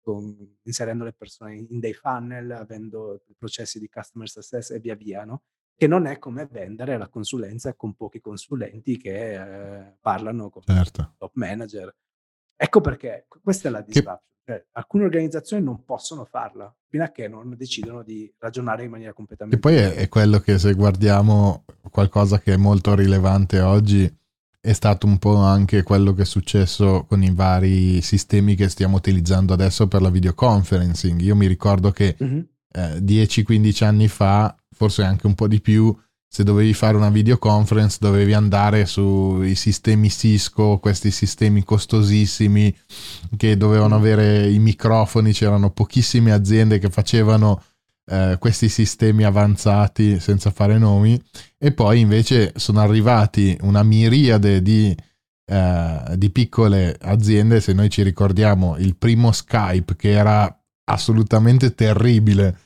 [0.00, 5.26] con, inserendo le persone in dei funnel, avendo processi di customer success e via via,
[5.26, 5.42] no?
[5.76, 11.16] che non è come vendere la consulenza con pochi consulenti che eh, parlano con certo.
[11.18, 11.94] top manager
[12.62, 14.18] Ecco perché questa è la disruption.
[14.50, 19.12] Cioè, alcune organizzazioni non possono farla fino a che non decidono di ragionare in maniera
[19.12, 24.12] completamente E poi è, è, quello che se guardiamo qualcosa che è molto rilevante oggi
[24.60, 28.96] è stato un po' anche quello che è successo con i vari sistemi che stiamo
[28.96, 31.20] utilizzando adesso per la videoconferencing.
[31.20, 32.40] Io mi ricordo che mm-hmm.
[32.72, 35.96] eh, 10-15 anni fa, forse anche un po' di più,
[36.32, 42.72] se dovevi fare una videoconference dovevi andare sui sistemi Cisco, questi sistemi costosissimi
[43.36, 43.98] che dovevano mm.
[43.98, 47.60] avere i microfoni, c'erano pochissime aziende che facevano
[48.06, 51.20] eh, questi sistemi avanzati senza fare nomi
[51.58, 54.96] e poi invece sono arrivati una miriade di,
[55.46, 62.56] eh, di piccole aziende, se noi ci ricordiamo il primo Skype che era assolutamente terribile,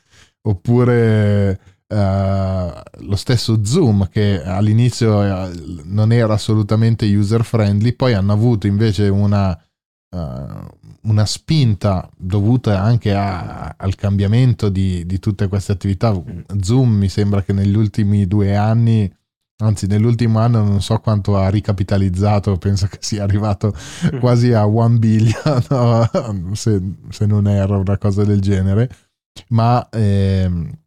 [0.42, 5.50] oppure Uh, lo stesso Zoom che all'inizio uh,
[5.84, 10.66] non era assolutamente user friendly, poi hanno avuto invece una, uh,
[11.02, 16.18] una spinta dovuta anche a, al cambiamento di, di, tutte queste attività.
[16.58, 19.12] Zoom mi sembra che negli ultimi due anni,
[19.58, 23.74] anzi nell'ultimo anno non so quanto ha ricapitalizzato, penso che sia arrivato
[24.06, 24.18] mm.
[24.20, 26.54] quasi a one billion, no?
[26.54, 26.80] se,
[27.10, 28.90] se, non erro, una cosa del genere.
[29.48, 29.86] Ma...
[29.90, 30.80] Eh,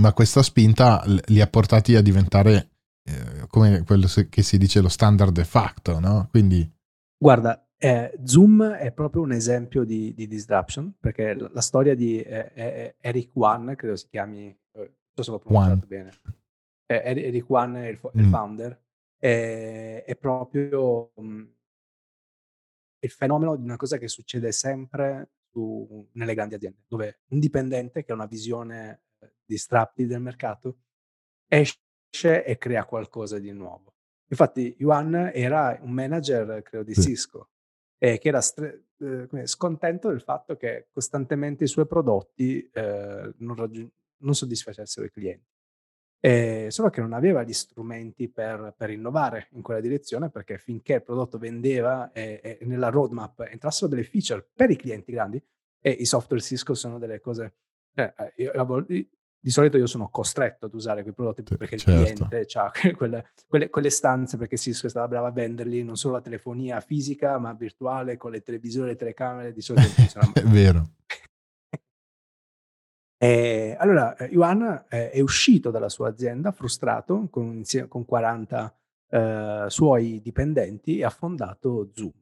[0.00, 2.70] ma questa spinta li ha portati a diventare
[3.04, 6.28] eh, come quello che si dice lo standard de facto, no?
[6.30, 6.68] Quindi...
[7.16, 12.18] Guarda, eh, Zoom è proprio un esempio di, di disruption, perché la, la storia di
[12.20, 16.10] eh, Eric Wan, credo si chiami, eh, non so se l'ho pronunciato bene,
[16.86, 18.30] Eric Wan è il, il mm.
[18.30, 18.82] founder,
[19.18, 21.46] è, è proprio um,
[23.00, 28.02] il fenomeno di una cosa che succede sempre su, nelle grandi aziende, dove un dipendente
[28.02, 29.02] che ha una visione
[29.50, 30.78] distratti del mercato,
[31.48, 33.94] esce e crea qualcosa di nuovo.
[34.28, 37.50] Infatti Yuan era un manager, credo, di Cisco,
[37.98, 43.56] e che era stre- eh, scontento del fatto che costantemente i suoi prodotti eh, non,
[43.56, 45.48] raggiung- non soddisfacessero i clienti.
[46.22, 50.96] Eh, solo che non aveva gli strumenti per, per, innovare in quella direzione perché finché
[50.96, 55.42] il prodotto vendeva e, e, nella roadmap entrassero delle feature per i clienti grandi
[55.80, 57.54] e i software Cisco sono delle cose
[57.94, 58.52] eh, eh io,
[59.42, 62.26] di solito io sono costretto ad usare quei prodotti perché il certo.
[62.26, 66.14] cliente ha quelle, quelle, quelle, stanze perché Cisco è stata brava a venderli non solo
[66.14, 69.88] la telefonia fisica ma virtuale con le televisioni e le telecamere di solito
[70.34, 70.90] è vero
[73.16, 78.76] e, allora Yuan eh, è uscito dalla sua azienda frustrato con, con 40
[79.08, 82.12] eh, suoi dipendenti e ha fondato Zoom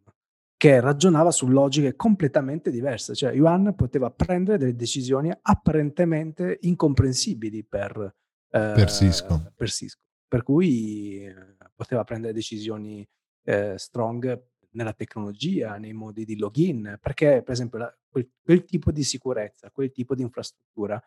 [0.59, 7.97] che ragionava su logiche completamente diverse, cioè Yuan poteva prendere delle decisioni apparentemente incomprensibili per,
[7.97, 9.53] eh, per, Cisco.
[9.55, 10.03] per Cisco.
[10.27, 13.09] per cui eh, poteva prendere decisioni
[13.45, 18.91] eh, strong nella tecnologia, nei modi di login, perché per esempio la, quel, quel, tipo
[18.91, 21.01] di sicurezza, quel tipo di infrastruttura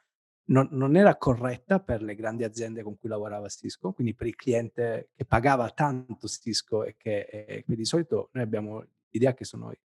[0.46, 4.36] non, non, era corretta per le grandi aziende con cui lavorava Cisco, quindi per il
[4.36, 9.72] cliente che pagava tanto Cisco e che e di solito noi abbiamo l'idea che sono
[9.72, 9.78] i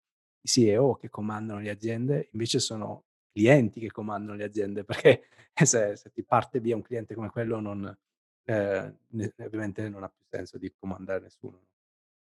[0.42, 6.10] CEO che comandano le aziende, invece sono clienti che comandano le aziende, perché se, se
[6.10, 7.96] ti parte via un cliente come quello, non,
[8.44, 8.94] eh,
[9.38, 11.60] ovviamente non ha più senso di comandare nessuno.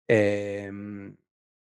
[0.05, 1.17] E, ehm,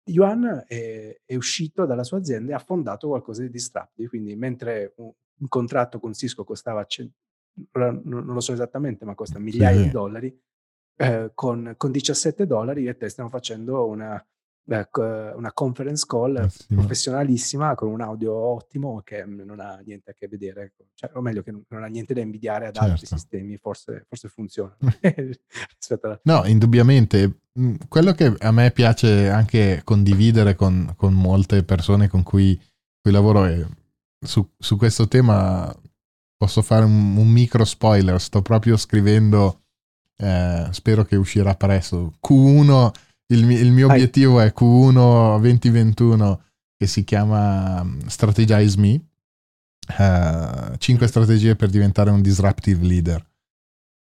[0.09, 4.93] Yuan è, è, uscito dalla sua azienda e ha fondato qualcosa di disruptive, quindi mentre
[4.97, 7.13] un, un contratto con Cisco costava, cent-
[7.73, 9.84] non, lo so esattamente, ma costa migliaia sì.
[9.84, 10.41] di dollari,
[10.95, 14.25] eh, con, con 17 dollari e te stiamo facendo una
[14.68, 16.82] una conference call Massimo.
[16.82, 21.41] professionalissima con un audio ottimo che non ha niente a che vedere, cioè, o meglio
[21.41, 22.91] che non ha niente da invidiare ad certo.
[22.91, 24.76] altri sistemi, forse, forse funziona.
[26.01, 26.20] alla...
[26.24, 27.39] No, indubbiamente.
[27.57, 32.59] Mm, quello che a me piace anche condividere con, con molte persone con cui,
[33.01, 33.65] cui lavoro è
[34.20, 35.74] su, su, questo tema
[36.36, 39.61] posso fare un, un, micro spoiler, sto proprio scrivendo,
[40.18, 42.91] eh, spero che uscirà presto, Q1
[43.28, 46.41] il, il mio obiettivo è Q1 2021
[46.78, 49.01] che si chiama mm, Strategize Me.
[49.88, 53.25] Uh, 5 strategie per diventare un disruptive leader.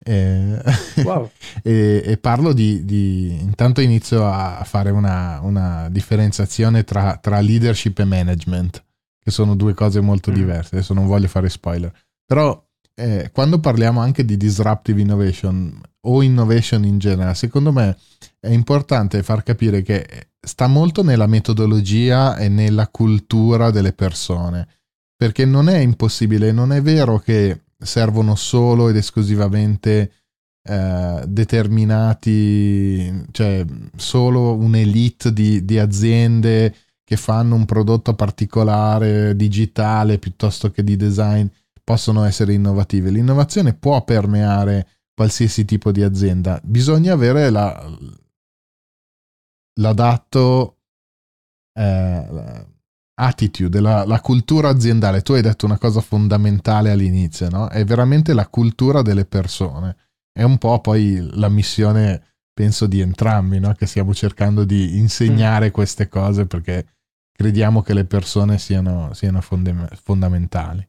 [0.04, 0.62] E,
[1.04, 1.30] wow.
[1.62, 8.00] e, e parlo di, di, Intanto inizio a fare una, una differenziazione tra, tra, leadership
[8.00, 8.84] e management,
[9.20, 10.36] che sono due cose molto mm.
[10.36, 10.76] diverse.
[10.76, 11.92] Adesso non voglio fare spoiler.
[12.26, 12.64] Però
[12.94, 17.98] eh, quando parliamo anche di disruptive innovation o innovation in generale, secondo me
[18.40, 24.68] è importante far capire che sta molto nella metodologia e nella cultura delle persone,
[25.16, 30.12] perché non è impossibile, non è vero che servono solo ed esclusivamente
[30.64, 40.72] eh, determinati, cioè solo un'elite di, di aziende che fanno un prodotto particolare digitale piuttosto
[40.72, 41.46] che di design
[41.84, 43.10] possono essere innovative.
[43.10, 47.98] L'innovazione può permeare qualsiasi tipo di azienda, bisogna avere la,
[49.80, 50.78] l'adatto
[51.74, 52.66] eh,
[53.16, 55.22] attitude, la, la, cultura aziendale.
[55.22, 57.70] Tu hai detto una cosa fondamentale all'inizio, no?
[57.70, 59.96] È veramente la cultura delle persone.
[60.32, 63.74] È un po' poi la missione, penso, di entrambi, no?
[63.74, 65.72] Che stiamo cercando di insegnare mm.
[65.72, 66.96] queste cose perché
[67.32, 70.88] crediamo che le persone siano, siano fonde- fondamentali.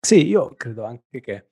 [0.00, 1.48] Sì, io credo anche che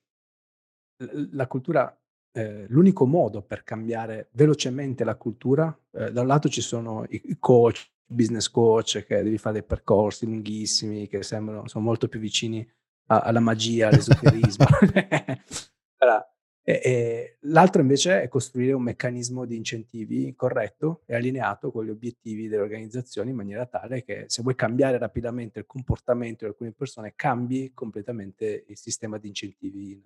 [1.31, 1.95] la cultura
[2.37, 7.37] eh, l'unico modo per cambiare velocemente la cultura, eh, da un lato ci sono i,
[7.39, 12.67] coach, business coach, che devi fare dei percorsi lunghissimi, che sembrano, sono molto più vicini
[13.07, 14.65] alla magia, all'esoterismo.
[15.97, 16.31] allora,
[16.61, 21.89] e, e, l'altro invece è costruire un meccanismo di incentivi corretto e allineato con gli
[21.89, 26.71] obiettivi delle organizzazioni in maniera tale che se vuoi cambiare rapidamente il comportamento di alcune
[26.71, 30.05] persone, cambi completamente il sistema di incentivi.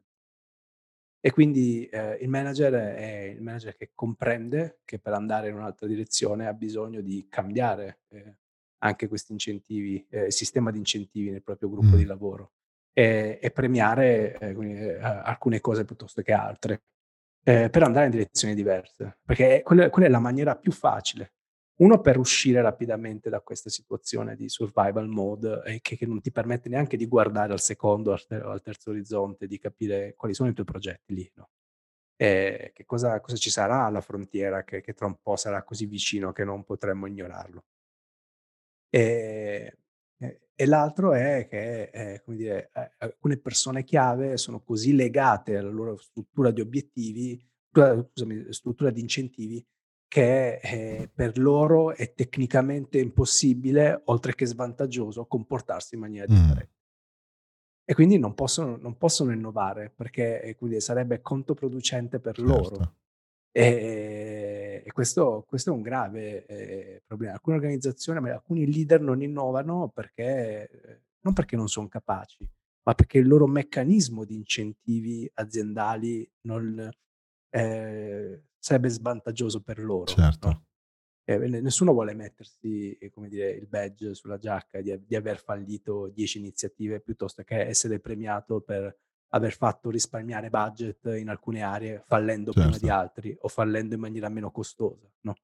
[1.23, 5.85] E quindi eh, il manager è il manager che comprende che per andare in un'altra
[5.85, 8.37] direzione ha bisogno di cambiare eh,
[8.79, 11.97] anche questi incentivi, eh, il sistema di incentivi nel proprio gruppo mm.
[11.97, 12.53] di lavoro
[12.91, 16.81] e, e premiare eh, eh alcune cose piuttosto che altre,
[17.43, 21.33] eh, per andare in direzioni diverse, perché quella, quella, è la maniera più facile.
[21.81, 26.31] Uno per uscire rapidamente da questa situazione di survival mode e che, che non ti
[26.31, 30.53] permette neanche di guardare al secondo o al, terzo orizzonte, di capire quali sono i
[30.53, 31.49] tuoi progetti lì, no?
[32.15, 36.31] Che cosa, cosa, ci sarà alla frontiera che, che, tra un po' sarà così vicino
[36.31, 37.63] che non potremmo ignorarlo.
[38.93, 39.77] E,
[40.53, 45.97] e l'altro è che, eh, dire, eh, alcune persone chiave sono così legate alla loro
[45.97, 49.65] struttura di obiettivi, scusami, struttura di incentivi,
[50.11, 56.73] che eh, per loro è tecnicamente impossibile, oltre che svantaggioso, comportarsi in maniera differente.
[56.75, 57.85] Mm.
[57.85, 62.51] E quindi non possono, non possono innovare perché eh, quindi sarebbe controproducente per certo.
[62.51, 62.95] loro.
[63.53, 67.35] E, e questo, questo, è un grave eh, problema.
[67.35, 72.45] Alcune organizzazioni, alcuni leader non innovano perché, non perché non sono capaci,
[72.83, 76.91] ma perché il loro meccanismo di incentivi aziendali non,
[77.49, 80.05] eh, sarebbe svantaggioso per loro.
[80.05, 80.47] Certo.
[80.47, 80.65] No?
[81.23, 86.39] Eh, nessuno vuole mettersi come dire, il badge sulla giacca di, di aver fallito 10
[86.39, 88.95] iniziative piuttosto che essere premiato per
[89.33, 92.69] aver fatto risparmiare budget in alcune aree fallendo certo.
[92.69, 93.01] prima di certo.
[93.01, 95.35] altri o fallendo in maniera meno costosa, no?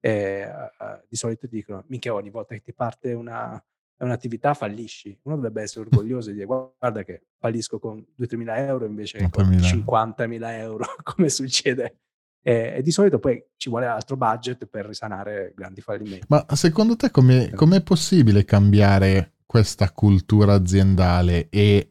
[0.00, 3.62] E, uh, di solito dicono, minchia ogni volta che ti parte una,
[3.98, 5.16] un'attività fallisci.
[5.22, 9.30] Uno dovrebbe essere orgoglioso e dire guarda che fallisco con 2-3 mila euro invece che
[9.30, 12.00] con 50 mila euro, come succede.
[12.42, 16.26] E, e, di solito poi ci vuole altro budget per risanare grandi fallimenti.
[16.28, 21.88] Ma secondo te come è possibile cambiare questa cultura aziendale e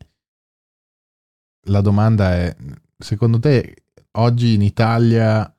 [1.67, 2.55] la domanda è,
[2.97, 5.53] secondo te oggi in Italia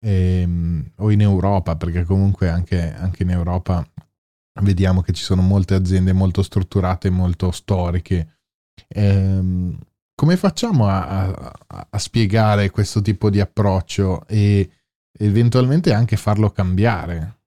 [0.00, 3.86] ehm, o in Europa, perché comunque anche, anche, in Europa
[4.62, 8.38] vediamo che ci sono molte aziende molto strutturate, molto storiche,
[8.88, 9.78] ehm,
[10.16, 14.68] come facciamo a, a, a, spiegare questo tipo di approccio e
[15.12, 17.40] eventualmente anche farlo cambiare?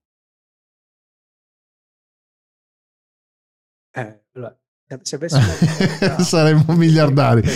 [3.90, 4.56] Eh, allora,
[5.02, 5.42] se avessimo
[6.22, 7.42] saremmo miliardari.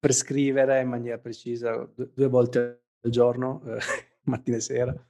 [0.00, 3.78] per scrivere in maniera precisa due volte al giorno eh,
[4.24, 5.06] mattina e sera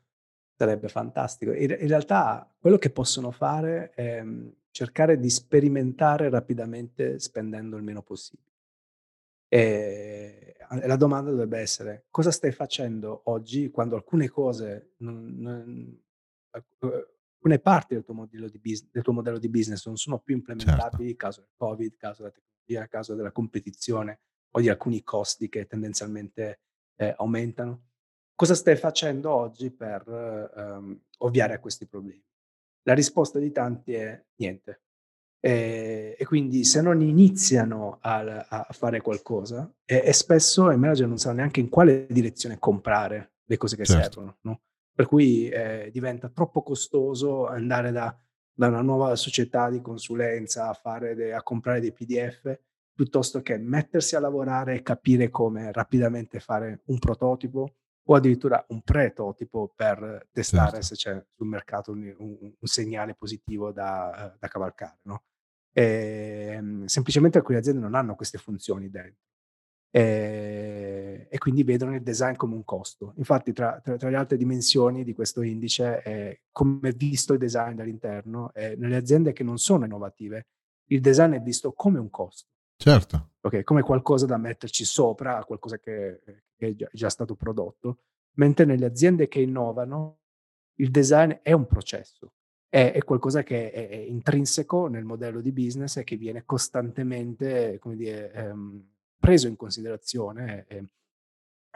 [0.56, 1.52] sarebbe fantastico.
[1.52, 7.84] In, in, realtà quello che possono fare è mm, cercare di sperimentare rapidamente spendendo il
[7.84, 8.54] meno possibile
[9.48, 16.02] e la domanda dovrebbe essere cosa stai facendo oggi quando alcune cose non, non,
[16.50, 16.64] eh,
[17.46, 20.34] alcune parti del tuo, modello di business, del tuo modello di business non sono più
[20.34, 21.16] implementabili, certo.
[21.16, 24.20] caso del Covid, caso della tecnologia, caso della competizione
[24.50, 26.60] o di alcuni costi che tendenzialmente
[26.96, 27.82] eh, aumentano.
[28.34, 30.02] Cosa stai facendo oggi per
[30.56, 32.22] ehm, ovviare a questi problemi?
[32.82, 34.82] La risposta di tanti è niente.
[35.46, 41.06] E, e quindi se non iniziano a, a fare qualcosa, e, e, spesso i manager
[41.06, 44.02] non sanno neanche in quale direzione comprare le cose che certo.
[44.02, 44.36] servono.
[44.42, 44.60] No?
[44.96, 48.18] per cui eh, diventa troppo costoso andare da,
[48.50, 52.58] da, una nuova società di consulenza a, de, a comprare dei PDF
[52.94, 57.74] piuttosto che mettersi a lavorare e capire come rapidamente fare un prototipo
[58.08, 60.86] o addirittura un pretotipo per testare certo.
[60.86, 65.00] se c'è sul mercato un, un, un segnale positivo da, da cavalcare.
[65.02, 65.24] No?
[65.78, 69.24] E, ehm, semplicemente alcune aziende non hanno queste funzioni dentro
[69.90, 73.12] e, e quindi vedono il design come un costo.
[73.16, 77.38] Infatti tra, tra, tra le altre dimensioni di questo indice è come è visto il
[77.38, 78.52] design dall'interno.
[78.54, 80.46] nelle aziende che non sono innovative,
[80.88, 82.48] il design è visto come un costo.
[82.76, 83.32] Certo.
[83.40, 86.20] Okay, come qualcosa da metterci sopra a qualcosa che,
[86.56, 87.98] che è già, già stato prodotto,
[88.36, 90.20] mentre nelle aziende che innovano
[90.78, 92.32] il design è un processo,
[92.68, 97.78] è, è qualcosa che è, è, intrinseco nel modello di business e che viene costantemente,
[97.80, 98.84] come dire, ehm,
[99.18, 100.84] preso in considerazione e,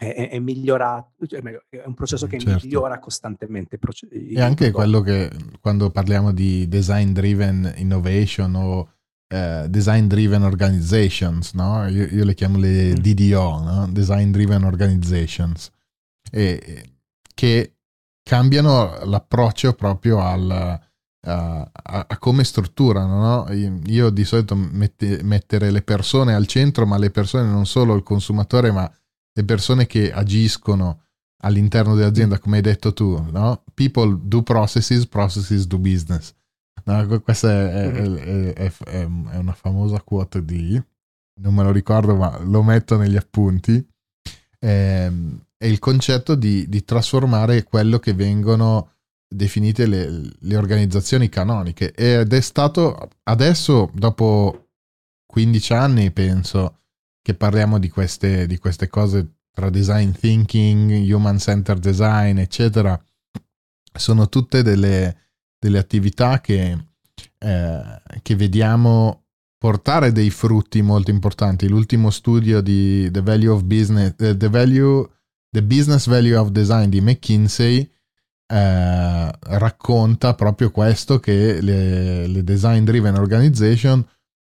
[0.00, 2.64] è, è, migliorato, cioè, è un processo che certo.
[2.64, 3.78] migliora costantemente.
[4.10, 5.30] E anche quello che
[5.60, 8.92] quando parliamo di design driven innovation o
[9.28, 11.86] uh, design driven organizations, no?
[11.88, 12.94] io, io, le chiamo le.
[12.94, 13.88] DDO, no?
[13.90, 15.70] design driven organizations,
[16.30, 16.92] e,
[17.34, 17.74] che
[18.22, 23.18] cambiano l'approccio proprio al, a, a, a come strutturano.
[23.18, 23.52] No?
[23.86, 28.02] Io di solito mette, mettere le persone al centro, ma le persone non solo il
[28.02, 28.90] consumatore, ma
[29.32, 31.02] le persone che agiscono
[31.42, 33.64] all'interno dell'azienda, come hai detto tu, no?
[33.74, 36.34] People do processes, processes do business.
[36.84, 38.48] No, questa è, è, mm-hmm.
[38.48, 40.80] è, è, una famosa quote di,
[41.40, 43.86] non me lo ricordo, ma lo metto negli appunti.
[44.58, 45.10] È,
[45.62, 48.92] è il concetto di, di, trasformare quello che vengono
[49.28, 51.92] definite le, le organizzazioni canoniche.
[51.92, 54.70] Ed è stato adesso, dopo
[55.26, 56.78] 15 anni, penso,
[57.20, 62.98] che parliamo di queste, di queste cose tra design thinking, human centered design, eccetera,
[63.92, 65.16] sono tutte delle,
[65.58, 66.86] delle attività che,
[67.36, 69.24] eh, che vediamo
[69.58, 71.68] portare dei frutti molto importanti.
[71.68, 75.06] L'ultimo studio di The Value of Business, uh, the, value,
[75.50, 77.90] the Business Value of Design di McKinsey
[78.46, 84.04] eh, racconta proprio questo che le, le design driven organization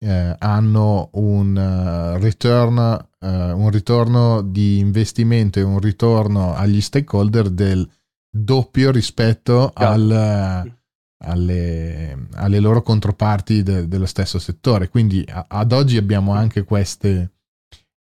[0.05, 2.77] eh, hanno un, uh, return,
[3.19, 7.89] uh, un ritorno di investimento e un ritorno agli stakeholder del
[8.29, 10.11] doppio rispetto al,
[11.23, 14.89] alle, alle, loro controparti de, dello stesso settore.
[14.89, 17.34] Quindi a, ad oggi abbiamo anche queste,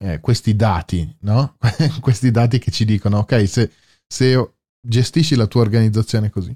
[0.04, 1.56] eh, questi dati, no?
[2.02, 3.72] questi dati che ci dicono, ok, se,
[4.06, 6.56] se gestisci la tua organizzazione così.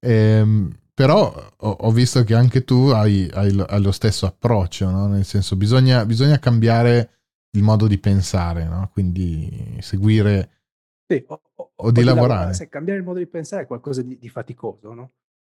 [0.00, 4.90] Ehm, però ho, ho, visto che anche tu hai, hai, lo, hai lo, stesso approccio,
[4.90, 5.06] no?
[5.06, 7.20] nel senso bisogna, bisogna, cambiare
[7.52, 8.90] il modo di pensare, no?
[8.92, 10.50] quindi seguire
[11.06, 12.28] sì, o, o, o, di, lavorare.
[12.28, 12.54] lavorare.
[12.54, 15.12] Se cambiare il modo di pensare è qualcosa di, di faticoso, no?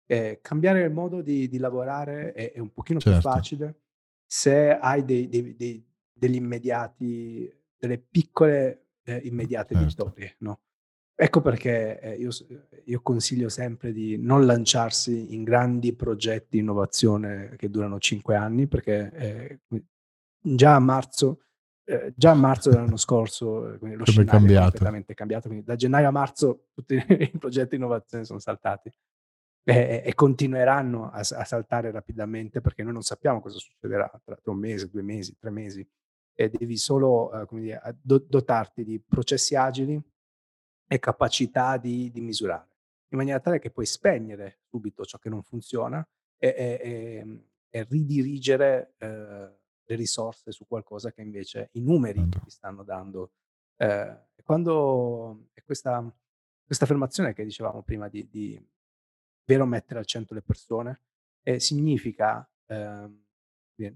[0.06, 3.20] eh, cambiare il modo di, di lavorare è, è, un pochino certo.
[3.20, 3.80] più facile
[4.28, 5.86] se hai dei, dei, dei,
[6.18, 10.06] degli immediati, delle piccole eh, immediate certo.
[10.06, 10.62] vittorie, no?
[11.18, 12.30] Ecco perché eh, io,
[12.84, 18.68] io, consiglio sempre di non lanciarsi in grandi progetti di innovazione che durano cinque anni,
[18.68, 19.60] perché eh,
[20.42, 21.44] già a marzo,
[21.86, 24.60] eh, già a marzo dell'anno scorso eh, lo Come scenario cambiato.
[24.60, 25.48] è completamente cambiato.
[25.48, 28.92] Quindi da gennaio a marzo tutti i progetti di innovazione sono saltati
[29.64, 34.52] e, e continueranno a, a, saltare rapidamente perché noi non sappiamo cosa succederà tra, tra
[34.52, 35.88] un mese, due mesi, tre mesi.
[36.38, 40.02] E devi solo come dire, dotarti di processi agili
[40.88, 42.76] e capacità di, di, misurare,
[43.10, 46.06] in maniera tale che puoi spegnere subito ciò che non funziona
[46.38, 49.08] e, e, e, e ridirigere eh,
[49.88, 53.32] le risorse su qualcosa che invece i numeri ti stanno dando.
[53.78, 56.04] Eh, quando questa,
[56.64, 58.70] questa affermazione che dicevamo prima di, di
[59.46, 61.02] vero mettere al centro le persone,
[61.44, 63.10] eh, significa eh,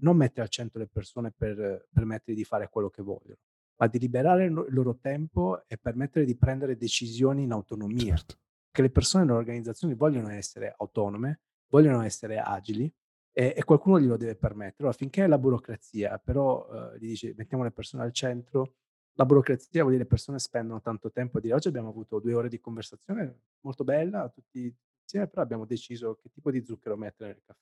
[0.00, 3.38] non mettere al centro le persone per permettere di fare quello che vogliono,
[3.76, 8.16] ma di liberare il loro tempo e permettere di prendere decisioni in autonomia.
[8.16, 8.36] Certo.
[8.70, 12.92] Che le persone nelle organizzazioni vogliono essere autonome, vogliono essere agili
[13.32, 14.76] e, e qualcuno glielo deve permettere.
[14.78, 18.74] Allora, finché la burocrazia, però, eh, gli dice mettiamo le persone al centro,
[19.14, 22.20] la burocrazia vuol dire che le persone spendono tanto tempo a dire oggi abbiamo avuto
[22.20, 26.96] due ore di conversazione molto bella, tutti insieme, però abbiamo deciso che tipo di zucchero
[26.96, 27.60] mettere nel caffè.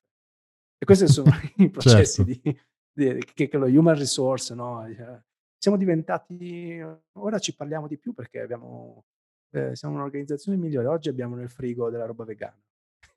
[0.79, 2.41] E questi sono i processi certo.
[2.93, 4.87] di, di, che, che, lo human resource, no?
[4.95, 5.21] Cioè,
[5.59, 6.81] siamo diventati,
[7.15, 9.05] ora ci parliamo di più perché abbiamo,
[9.51, 10.87] eh, siamo un'organizzazione migliore.
[10.87, 12.61] Oggi abbiamo nel frigo della roba vegana.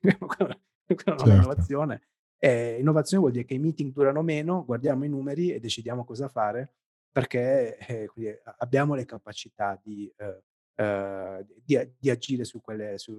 [0.00, 1.30] quella, quella certo.
[1.30, 2.02] innovazione.
[2.36, 6.28] E innovazione vuol dire che i meeting durano meno, guardiamo i numeri e decidiamo cosa
[6.28, 6.72] fare
[7.12, 8.10] perché eh,
[8.58, 10.42] abbiamo le capacità di, eh,
[10.74, 13.14] eh, di, di agire su quelle, su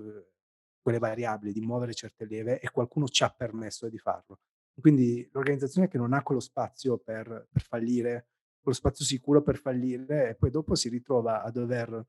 [0.83, 4.41] quelle, variabili, di muovere certe leve e qualcuno ci ha permesso di farlo.
[4.79, 8.27] Quindi l'organizzazione che non ha quello spazio per, per fallire
[8.63, 12.07] quello spazio sicuro per fallire e poi dopo si ritrova a dover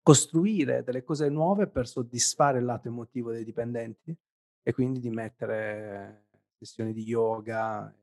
[0.00, 4.16] costruire delle cose nuove per soddisfare il lato emotivo dei dipendenti
[4.62, 7.94] e quindi di mettere sessioni di yoga,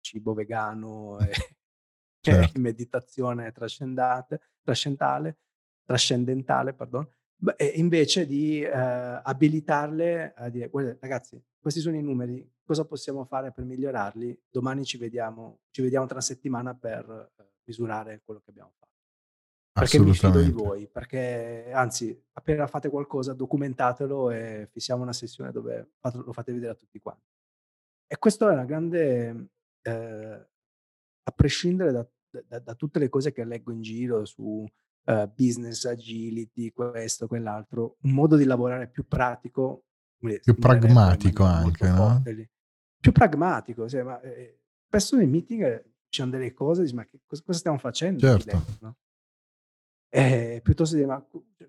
[0.00, 1.32] cibo vegano e,
[2.20, 2.56] certo.
[2.56, 5.38] e meditazione trascendentale,
[5.84, 7.08] trascendentale, pardon,
[7.74, 13.52] invece di eh, abilitarle a dire, guarda ragazzi, questi sono i numeri, cosa possiamo fare
[13.52, 14.44] per migliorarli?
[14.50, 18.84] Domani ci vediamo, ci vediamo tra una settimana per eh, misurare quello che abbiamo fatto.
[19.72, 25.52] Perché mi fido di voi, perché anzi, appena fate qualcosa, documentatelo e fissiamo una sessione
[25.52, 27.28] dove lo fate vedere a tutti quanti.
[28.06, 29.48] E questo è una grande,
[29.82, 30.46] eh,
[31.22, 32.08] a prescindere da,
[32.46, 34.66] da, da, tutte le cose che leggo in giro su
[35.06, 39.86] uh, business agility, questo, quell'altro, un modo di lavorare più pratico
[40.18, 42.22] più pragmatico anche, no?
[42.98, 47.04] Più pragmatico, cioè, ma, eh, spesso nei meeting eh, ci sono delle cose, dici, ma
[47.04, 48.20] che, cosa, cosa, stiamo facendo?
[48.20, 48.64] Certo.
[48.80, 48.96] no?
[50.08, 51.24] eh, piuttosto di, ma
[51.56, 51.68] cioè,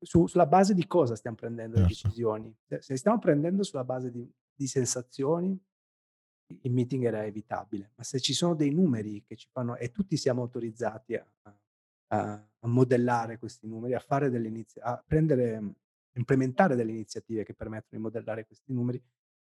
[0.00, 1.90] su, sulla base di cosa stiamo prendendo certo.
[1.90, 2.56] le decisioni.
[2.78, 5.60] Se stiamo prendendo sulla base di, di sensazioni,
[6.62, 10.16] il meeting era evitabile, ma se ci sono dei numeri che ci fanno, e tutti
[10.16, 11.58] siamo autorizzati a, a,
[12.22, 15.74] a modellare questi numeri, a fare delle iniziative, a prendere,
[16.12, 19.02] implementare delle iniziative che permettono di modellare questi numeri,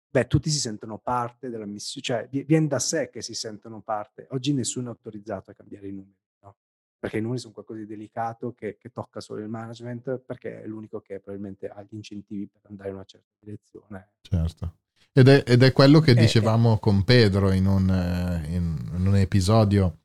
[0.09, 4.27] beh, tutti si sentono parte della missione, cioè viene da sé che si sentono parte.
[4.31, 6.55] Oggi nessuno è autorizzato a cambiare i numeri, no?
[6.99, 10.67] perché i numeri sono qualcosa di delicato che, che, tocca solo il management, perché è
[10.67, 14.09] l'unico che probabilmente ha gli incentivi per andare in una certa direzione.
[14.21, 14.77] Certo.
[15.11, 16.79] Ed è, ed è quello che eh, dicevamo eh.
[16.79, 20.01] con Pedro in un, eh, in, in un, episodio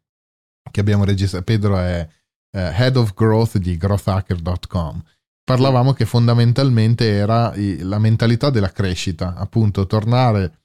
[0.71, 1.45] che abbiamo registrato.
[1.45, 2.09] Pedro è
[2.55, 5.03] uh, Head of Growth di growthhacker.com.
[5.45, 10.61] Parlavamo che fondamentalmente era la mentalità della crescita, appunto tornare,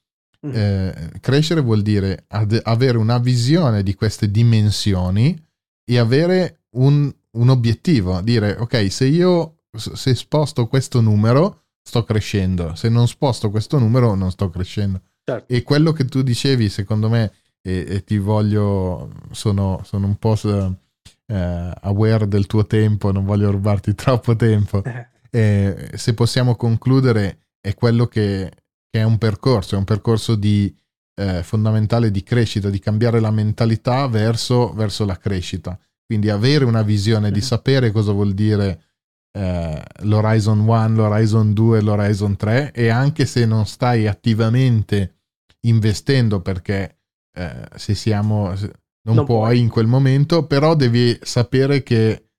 [0.47, 0.51] mm.
[0.53, 5.37] eh, crescere vuol dire ad, avere una visione di queste dimensioni
[5.83, 12.75] e avere un, un obiettivo, dire ok se io se sposto questo numero sto crescendo,
[12.75, 15.01] se non sposto questo numero non sto crescendo.
[15.23, 15.53] Certo.
[15.53, 17.31] E quello che tu dicevi, secondo me,
[17.61, 20.35] e, e ti voglio, sono, sono un po'
[21.29, 24.81] eh, aware del tuo tempo, non voglio rubarti troppo tempo.
[25.31, 28.51] Eh, se possiamo concludere, è quello che,
[28.89, 30.75] che, è un percorso, è un percorso di,
[31.13, 35.77] eh, fondamentale di crescita, di cambiare la mentalità verso, verso la crescita.
[36.03, 38.81] Quindi avere una visione, di sapere cosa vuol dire
[39.31, 45.17] eh, l'Horizon 1, l'Horizon 2, l'Horizon 3 e anche se non stai attivamente
[45.67, 46.97] investendo perché
[47.37, 48.55] eh, se siamo
[49.09, 52.29] non, non puoi, puoi in quel momento, però devi sapere che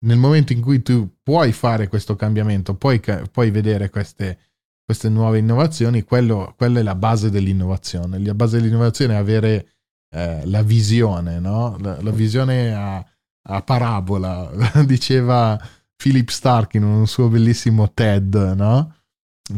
[0.00, 3.00] nel momento in cui tu puoi fare questo cambiamento, puoi,
[3.30, 4.38] puoi vedere queste,
[4.84, 8.18] queste nuove innovazioni, quello, quella è la base dell'innovazione.
[8.18, 9.68] La base dell'innovazione è avere
[10.10, 11.76] eh, la visione, no?
[11.80, 13.04] la, la visione a,
[13.50, 14.50] a parabola,
[14.86, 15.60] diceva
[15.96, 18.94] Philip Stark in un suo bellissimo TED, no?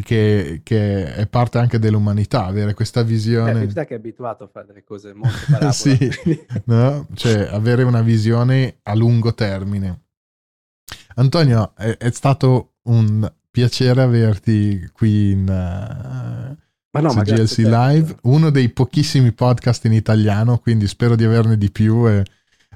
[0.03, 3.53] Che, che, è parte anche dell'umanità, avere questa visione.
[3.53, 5.73] Philip Stark è abituato a fare delle cose molto parabole.
[5.73, 7.07] sì, no?
[7.15, 10.03] cioè avere una visione a lungo termine.
[11.17, 18.69] Antonio, è, è stato un piacere averti qui in uh, no, GLC Live, uno dei
[18.69, 22.25] pochissimi podcast in italiano, quindi spero di averne di più e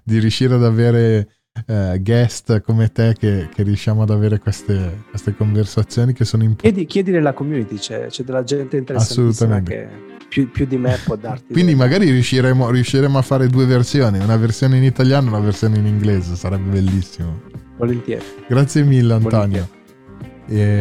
[0.03, 1.29] di riuscire ad avere
[1.67, 6.75] eh, guest come te che, che, riusciamo ad avere queste, queste conversazioni che sono importanti.
[6.75, 9.89] Chiedi, chiedi nella community, c'è, c'è della gente interessantissima che
[10.29, 11.53] più, più, di me può darti.
[11.53, 15.79] Quindi magari riusciremo, riusciremo, a fare due versioni, una versione in italiano e una versione
[15.79, 17.43] in inglese, sarebbe bellissimo.
[17.77, 18.25] Volentieri.
[18.49, 19.69] Grazie mille Antonio.
[19.69, 19.83] Volentieri.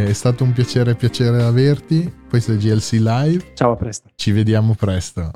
[0.09, 2.11] È stato un piacere, piacere averti.
[2.28, 3.51] Questo è GLC Live.
[3.53, 4.09] Ciao, a presto.
[4.15, 5.32] Ci vediamo presto.